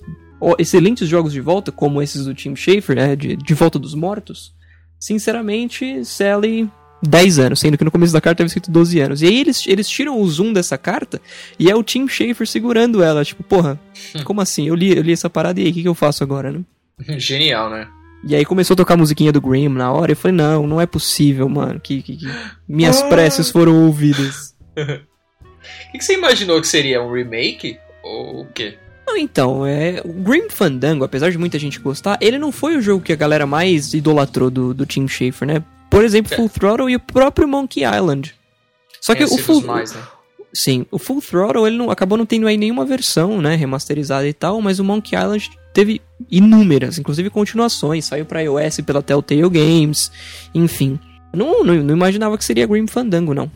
excelentes 0.57 1.07
jogos 1.07 1.31
de 1.31 1.39
volta, 1.39 1.71
como 1.71 2.01
esses 2.01 2.25
do 2.25 2.33
Tim 2.33 2.55
Schafer, 2.55 2.95
né, 2.95 3.15
de, 3.15 3.35
de 3.35 3.53
Volta 3.53 3.77
dos 3.77 3.93
Mortos? 3.93 4.51
Sinceramente, 4.99 6.03
Sally 6.03 6.67
10 7.03 7.37
anos, 7.37 7.59
sendo 7.59 7.77
que 7.77 7.83
no 7.83 7.91
começo 7.91 8.13
da 8.13 8.19
carta 8.19 8.41
estava 8.41 8.47
escrito 8.47 8.71
12 8.71 8.99
anos. 8.99 9.21
E 9.21 9.27
aí 9.27 9.39
eles, 9.39 9.67
eles 9.67 9.87
tiram 9.87 10.19
o 10.19 10.27
zoom 10.27 10.53
dessa 10.53 10.75
carta 10.75 11.21
e 11.59 11.69
é 11.69 11.75
o 11.75 11.83
Tim 11.83 12.07
Schafer 12.07 12.47
segurando 12.47 13.03
ela. 13.03 13.23
Tipo, 13.23 13.43
porra, 13.43 13.79
como 14.23 14.41
assim? 14.41 14.67
Eu 14.67 14.73
li, 14.73 14.97
eu 14.97 15.03
li 15.03 15.13
essa 15.13 15.29
parada 15.29 15.59
e 15.59 15.65
aí, 15.65 15.69
o 15.69 15.73
que, 15.73 15.83
que 15.83 15.87
eu 15.87 15.93
faço 15.93 16.23
agora, 16.23 16.51
né? 16.51 16.61
Genial, 17.19 17.69
né? 17.69 17.87
E 18.27 18.35
aí 18.35 18.43
começou 18.43 18.73
a 18.73 18.77
tocar 18.77 18.95
a 18.95 18.97
musiquinha 18.97 19.31
do 19.31 19.39
Grimm 19.39 19.75
na 19.75 19.91
hora. 19.91 20.13
Eu 20.13 20.15
falei, 20.15 20.35
não, 20.35 20.65
não 20.65 20.81
é 20.81 20.87
possível, 20.87 21.47
mano, 21.47 21.79
que, 21.79 22.01
que, 22.01 22.17
que 22.17 22.27
minhas 22.67 23.03
ah. 23.03 23.07
preces 23.07 23.51
foram 23.51 23.85
ouvidas. 23.85 24.55
O 25.89 25.91
que, 25.97 26.03
você 26.03 26.13
imaginou 26.13 26.61
que 26.61 26.67
seria? 26.67 27.01
Um 27.01 27.11
remake? 27.11 27.79
Ou 28.03 28.41
o 28.41 28.47
quê? 28.53 28.77
Não, 29.05 29.15
então, 29.15 29.65
é, 29.65 30.01
o 30.03 30.11
Grim 30.11 30.49
Fandango, 30.49 31.03
apesar 31.03 31.31
de 31.31 31.37
muita 31.37 31.57
gente 31.57 31.79
gostar, 31.79 32.17
ele 32.19 32.37
não 32.37 32.51
foi 32.51 32.75
o 32.75 32.81
jogo 32.81 33.03
que 33.03 33.13
a 33.13 33.15
galera 33.15 33.45
mais 33.45 33.93
idolatrou 33.93 34.49
do, 34.49 34.73
do 34.73 34.85
Tim 34.85 35.07
Schafer, 35.07 35.47
né? 35.47 35.63
Por 35.89 36.03
exemplo, 36.03 36.35
Full 36.35 36.49
Throttle 36.49 36.89
e 36.89 36.95
o 36.95 36.99
próprio 36.99 37.47
Monkey 37.47 37.83
Island. 37.85 38.35
Só 38.99 39.15
que 39.15 39.23
o 39.23 39.37
Full... 39.37 39.61
Mais, 39.61 39.93
né? 39.93 40.01
Sim, 40.53 40.85
o 40.91 40.97
Full 40.97 41.21
Throttle 41.21 41.67
ele 41.67 41.77
não, 41.77 41.91
acabou 41.91 42.17
não 42.17 42.25
tendo 42.25 42.47
aí 42.47 42.57
nenhuma 42.57 42.85
versão, 42.85 43.41
né, 43.41 43.55
remasterizada 43.55 44.27
e 44.27 44.33
tal, 44.33 44.61
mas 44.61 44.79
o 44.79 44.83
Monkey 44.83 45.15
Island 45.15 45.49
teve 45.73 46.01
inúmeras, 46.31 46.97
inclusive 46.97 47.29
continuações, 47.29 48.05
saiu 48.05 48.25
para 48.25 48.41
iOS 48.41 48.81
pela 48.81 49.01
Telltale 49.01 49.49
Games, 49.49 50.11
enfim. 50.53 50.99
Não, 51.33 51.63
não, 51.63 51.75
não 51.75 51.95
imaginava 51.95 52.37
que 52.37 52.43
seria 52.43 52.65
Grim 52.65 52.87
Fandango, 52.87 53.33
não. 53.33 53.51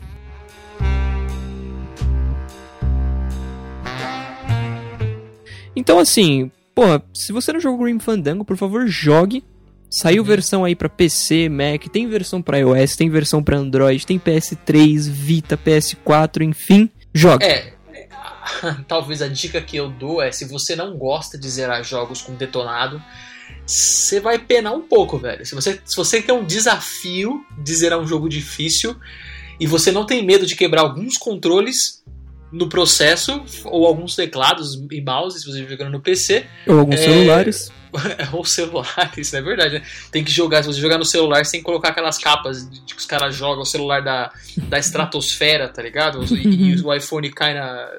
Então, 5.74 5.98
assim, 5.98 6.50
porra, 6.74 7.02
se 7.14 7.32
você 7.32 7.52
não 7.52 7.60
jogou 7.60 7.84
Grim 7.84 7.98
Fandango, 7.98 8.44
por 8.44 8.56
favor, 8.56 8.86
jogue. 8.86 9.44
Saiu 9.90 10.22
uhum. 10.22 10.28
versão 10.28 10.64
aí 10.64 10.74
para 10.74 10.88
PC, 10.88 11.50
Mac, 11.50 11.86
tem 11.92 12.08
versão 12.08 12.40
para 12.40 12.58
iOS, 12.58 12.96
tem 12.96 13.10
versão 13.10 13.42
para 13.42 13.58
Android, 13.58 14.06
tem 14.06 14.18
PS3, 14.18 15.10
Vita, 15.10 15.58
PS4, 15.58 16.42
enfim, 16.42 16.88
jogue. 17.12 17.44
É, 17.44 17.74
talvez 18.88 19.22
a 19.22 19.28
dica 19.28 19.60
que 19.60 19.76
eu 19.76 19.90
dou 19.90 20.22
é 20.22 20.32
se 20.32 20.44
você 20.44 20.74
não 20.74 20.96
gosta 20.96 21.38
de 21.38 21.48
zerar 21.48 21.84
jogos 21.84 22.22
com 22.22 22.34
detonado, 22.34 23.02
você 23.66 24.20
vai 24.20 24.38
penar 24.38 24.74
um 24.74 24.82
pouco, 24.82 25.18
velho. 25.18 25.44
Se 25.46 25.54
você, 25.54 25.80
se 25.84 25.96
você 25.96 26.22
quer 26.22 26.32
um 26.32 26.44
desafio 26.44 27.44
de 27.58 27.74
zerar 27.74 27.98
um 27.98 28.06
jogo 28.06 28.28
difícil 28.28 28.96
e 29.60 29.66
você 29.66 29.92
não 29.92 30.04
tem 30.04 30.24
medo 30.24 30.46
de 30.46 30.56
quebrar 30.56 30.82
alguns 30.82 31.16
controles, 31.16 32.02
no 32.52 32.68
processo, 32.68 33.42
ou 33.64 33.86
alguns 33.86 34.14
teclados 34.14 34.78
e 34.90 35.00
mouse, 35.00 35.40
se 35.40 35.46
você 35.46 35.66
jogando 35.66 35.90
no 35.90 36.00
PC. 36.00 36.44
Ou 36.66 36.80
alguns 36.80 37.00
é... 37.00 37.04
celulares. 37.04 37.72
ou 38.32 38.44
celulares, 38.44 39.34
é 39.34 39.42
verdade, 39.42 39.74
né? 39.74 39.82
Tem 40.10 40.24
que 40.24 40.30
jogar, 40.30 40.62
se 40.62 40.68
você 40.68 40.80
jogar 40.80 40.98
no 40.98 41.04
celular 41.04 41.44
sem 41.44 41.62
colocar 41.62 41.88
aquelas 41.88 42.18
capas 42.18 42.68
de 42.68 42.94
que 42.94 43.00
os 43.00 43.06
caras 43.06 43.34
jogam 43.34 43.62
o 43.62 43.66
celular 43.66 44.02
da, 44.02 44.32
da 44.68 44.78
estratosfera, 44.78 45.68
tá 45.68 45.82
ligado? 45.82 46.24
E, 46.34 46.72
e 46.72 46.80
o 46.80 46.94
iPhone 46.94 47.30
cai 47.30 47.54
na, 47.54 47.90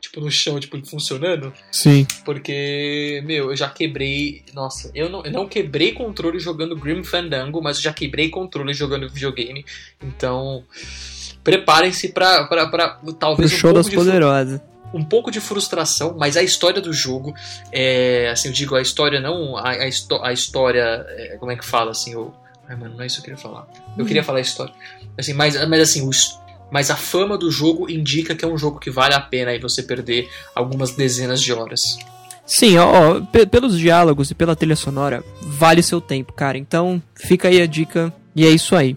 tipo, 0.00 0.20
no 0.20 0.30
chão, 0.30 0.58
tipo, 0.58 0.82
funcionando. 0.86 1.52
Sim. 1.70 2.06
Porque, 2.24 3.22
meu, 3.26 3.50
eu 3.50 3.56
já 3.56 3.68
quebrei. 3.68 4.42
Nossa, 4.54 4.90
eu 4.94 5.08
não, 5.08 5.24
eu 5.24 5.32
não 5.32 5.48
quebrei 5.48 5.92
controle 5.92 6.38
jogando 6.38 6.76
Grim 6.76 7.02
Fandango, 7.04 7.60
mas 7.62 7.76
eu 7.76 7.82
já 7.82 7.92
quebrei 7.92 8.30
controle 8.30 8.72
jogando 8.72 9.10
videogame. 9.10 9.64
Então 10.02 10.64
preparem-se 11.44 12.08
para 12.08 12.48
talvez 13.20 13.52
o 13.52 13.56
show 13.56 13.70
um 13.70 13.74
das 13.74 13.88
poderosas. 13.88 14.60
Um 14.92 15.04
pouco 15.04 15.30
de 15.30 15.40
frustração, 15.40 16.16
mas 16.18 16.36
a 16.36 16.42
história 16.42 16.80
do 16.80 16.92
jogo, 16.92 17.34
é, 17.70 18.30
assim, 18.30 18.48
eu 18.48 18.54
digo 18.54 18.74
a 18.74 18.80
história 18.80 19.20
não 19.20 19.56
a, 19.56 19.72
a, 19.72 20.28
a 20.28 20.32
história, 20.32 21.04
é, 21.08 21.36
como 21.38 21.52
é 21.52 21.56
que 21.56 21.64
fala 21.64 21.90
assim, 21.90 22.14
o, 22.14 22.32
ai 22.68 22.76
mano, 22.76 22.94
não 22.94 23.02
é 23.02 23.06
isso 23.06 23.16
que 23.16 23.30
eu 23.30 23.36
queria 23.36 23.50
falar. 23.50 23.66
Eu 23.96 24.04
hum. 24.04 24.06
queria 24.06 24.24
falar 24.24 24.38
a 24.38 24.42
história, 24.42 24.72
assim, 25.18 25.34
mas, 25.34 25.54
mas 25.68 25.80
assim, 25.80 26.08
o, 26.08 26.10
mas 26.70 26.90
a 26.90 26.96
fama 26.96 27.36
do 27.36 27.50
jogo 27.50 27.90
indica 27.90 28.34
que 28.34 28.44
é 28.44 28.48
um 28.48 28.56
jogo 28.56 28.78
que 28.78 28.90
vale 28.90 29.14
a 29.14 29.20
pena 29.20 29.50
aí 29.50 29.58
você 29.58 29.82
perder 29.82 30.28
algumas 30.54 30.92
dezenas 30.92 31.42
de 31.42 31.52
horas. 31.52 31.80
Sim, 32.46 32.78
ó, 32.78 33.16
ó, 33.16 33.46
pelos 33.46 33.78
diálogos 33.78 34.30
e 34.30 34.34
pela 34.34 34.54
trilha 34.54 34.76
sonora, 34.76 35.24
vale 35.42 35.82
seu 35.82 36.00
tempo, 36.00 36.32
cara. 36.32 36.58
Então, 36.58 37.02
fica 37.14 37.48
aí 37.48 37.60
a 37.60 37.66
dica 37.66 38.12
e 38.36 38.46
é 38.46 38.50
isso 38.50 38.76
aí. 38.76 38.96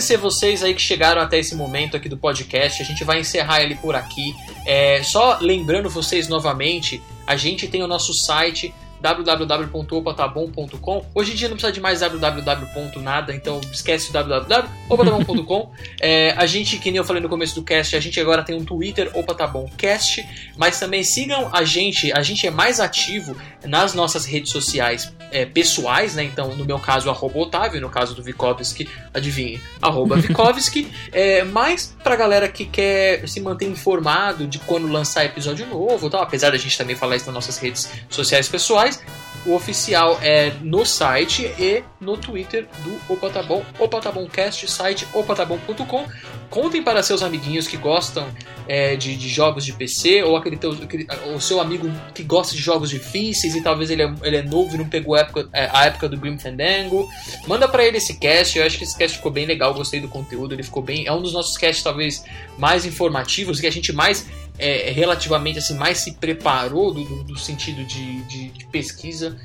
Agradecer 0.00 0.16
vocês 0.16 0.64
aí 0.64 0.72
que 0.72 0.80
chegaram 0.80 1.20
até 1.20 1.38
esse 1.38 1.54
momento 1.54 1.94
aqui 1.94 2.08
do 2.08 2.16
podcast. 2.16 2.80
A 2.80 2.84
gente 2.84 3.04
vai 3.04 3.20
encerrar 3.20 3.62
ele 3.62 3.74
por 3.74 3.94
aqui. 3.94 4.34
É, 4.66 5.02
só 5.02 5.38
lembrando 5.40 5.90
vocês 5.90 6.26
novamente, 6.26 7.02
a 7.26 7.36
gente 7.36 7.68
tem 7.68 7.82
o 7.82 7.86
nosso 7.86 8.14
site 8.14 8.72
www.opatabom.com. 9.02 11.04
Hoje 11.14 11.32
em 11.32 11.34
dia 11.34 11.48
não 11.48 11.56
precisa 11.56 11.72
de 11.72 11.80
mais 11.80 12.00
www. 12.00 13.02
nada, 13.02 13.34
então 13.34 13.60
esquece 13.70 14.08
o 14.08 14.12
www.opatabom.com. 14.12 15.70
é, 16.00 16.34
a 16.36 16.46
gente, 16.46 16.78
que 16.78 16.90
nem 16.90 16.96
eu 16.96 17.04
falei 17.04 17.22
no 17.22 17.28
começo 17.28 17.54
do 17.54 17.62
cast, 17.62 17.94
a 17.94 18.00
gente 18.00 18.18
agora 18.18 18.42
tem 18.42 18.56
um 18.56 18.64
Twitter, 18.64 19.10
OpaTaBomCast, 19.14 20.26
mas 20.56 20.80
também 20.80 21.02
sigam 21.02 21.50
a 21.52 21.62
gente, 21.62 22.10
a 22.12 22.22
gente 22.22 22.46
é 22.46 22.50
mais 22.50 22.80
ativo 22.80 23.36
nas 23.64 23.94
nossas 23.94 24.24
redes 24.24 24.50
sociais 24.50 25.12
é, 25.30 25.46
pessoais, 25.46 26.14
né? 26.14 26.24
Então, 26.24 26.54
no 26.54 26.64
meu 26.64 26.78
caso, 26.78 27.10
arroba 27.10 27.38
Otávio, 27.38 27.80
no 27.80 27.88
caso 27.88 28.14
do 28.14 28.22
Vikovski, 28.22 28.88
adivinhe, 29.12 29.60
arroba 29.80 30.16
Vikovski. 30.16 30.90
é, 31.12 31.44
mas 31.44 31.96
pra 32.02 32.16
galera 32.16 32.48
que 32.48 32.64
quer 32.64 33.28
se 33.28 33.40
manter 33.40 33.66
informado 33.66 34.46
de 34.46 34.58
quando 34.58 34.86
lançar 34.88 35.24
episódio 35.24 35.66
novo, 35.66 36.10
tal, 36.10 36.22
apesar 36.22 36.50
da 36.50 36.58
gente 36.58 36.76
também 36.76 36.96
falar 36.96 37.16
isso 37.16 37.26
nas 37.26 37.34
nossas 37.34 37.58
redes 37.58 37.90
sociais 38.08 38.48
pessoais, 38.48 39.00
o 39.46 39.54
oficial 39.54 40.18
é 40.22 40.52
no 40.62 40.84
site 40.84 41.44
e 41.58 41.82
no 42.00 42.16
Twitter 42.16 42.66
do 42.84 43.12
Opa 43.12 43.42
Bom, 43.42 43.64
Opa 43.78 44.00
Bom 44.12 44.26
Cast, 44.26 44.70
site 44.70 45.06
opatabom.com. 45.12 46.06
Contem 46.50 46.82
para 46.82 47.02
seus 47.02 47.22
amiguinhos 47.22 47.68
que 47.68 47.76
gostam 47.76 48.28
é, 48.66 48.96
de, 48.96 49.16
de, 49.16 49.28
jogos 49.28 49.64
de 49.64 49.72
PC, 49.72 50.22
ou 50.24 50.36
aquele, 50.36 50.56
teu, 50.56 50.72
aquele, 50.72 51.06
o 51.34 51.40
seu 51.40 51.60
amigo 51.60 51.90
que 52.12 52.22
gosta 52.22 52.54
de 52.54 52.60
jogos 52.60 52.90
difíceis 52.90 53.54
e 53.54 53.62
talvez 53.62 53.90
ele 53.90 54.02
é, 54.02 54.14
ele 54.22 54.36
é 54.36 54.42
novo 54.42 54.74
e 54.74 54.78
não 54.78 54.88
pegou 54.88 55.14
a 55.14 55.20
época, 55.20 55.48
é, 55.52 55.70
a 55.72 55.86
época 55.86 56.08
do 56.08 56.16
Grim 56.16 56.38
Fandango. 56.38 57.08
Manda 57.46 57.68
para 57.68 57.84
ele 57.84 57.98
esse 57.98 58.18
cast, 58.18 58.58
eu 58.58 58.66
acho 58.66 58.76
que 58.76 58.84
esse 58.84 58.96
cast 58.96 59.16
ficou 59.16 59.30
bem 59.30 59.46
legal, 59.46 59.72
gostei 59.72 60.00
do 60.00 60.08
conteúdo, 60.08 60.54
ele 60.54 60.62
ficou 60.62 60.82
bem. 60.82 61.06
É 61.06 61.12
um 61.12 61.22
dos 61.22 61.32
nossos 61.32 61.56
casts 61.56 61.82
talvez 61.82 62.24
mais 62.58 62.84
informativos, 62.84 63.60
que 63.60 63.66
a 63.66 63.72
gente 63.72 63.92
mais 63.92 64.26
é, 64.60 64.90
relativamente 64.90 65.58
assim 65.58 65.74
mais 65.74 65.98
se 65.98 66.12
preparou 66.12 66.92
do, 66.92 67.04
do, 67.04 67.24
do 67.24 67.38
sentido 67.38 67.84
de, 67.84 68.22
de, 68.24 68.48
de 68.50 68.66
pesquisa 68.66 69.36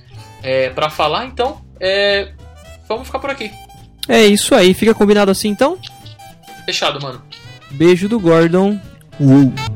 é, 0.43 0.69
para 0.69 0.89
falar. 0.89 1.25
Então, 1.25 1.61
é, 1.79 2.33
vamos 2.87 3.07
ficar 3.07 3.19
por 3.19 3.29
aqui. 3.29 3.51
É 4.07 4.25
isso 4.25 4.53
aí, 4.53 4.73
fica 4.73 4.93
combinado 4.93 5.31
assim 5.31 5.49
então? 5.49 5.77
Fechado, 6.65 7.01
mano. 7.01 7.21
Beijo 7.71 8.07
do 8.07 8.19
Gordon. 8.19 8.79
Uh. 9.19 9.74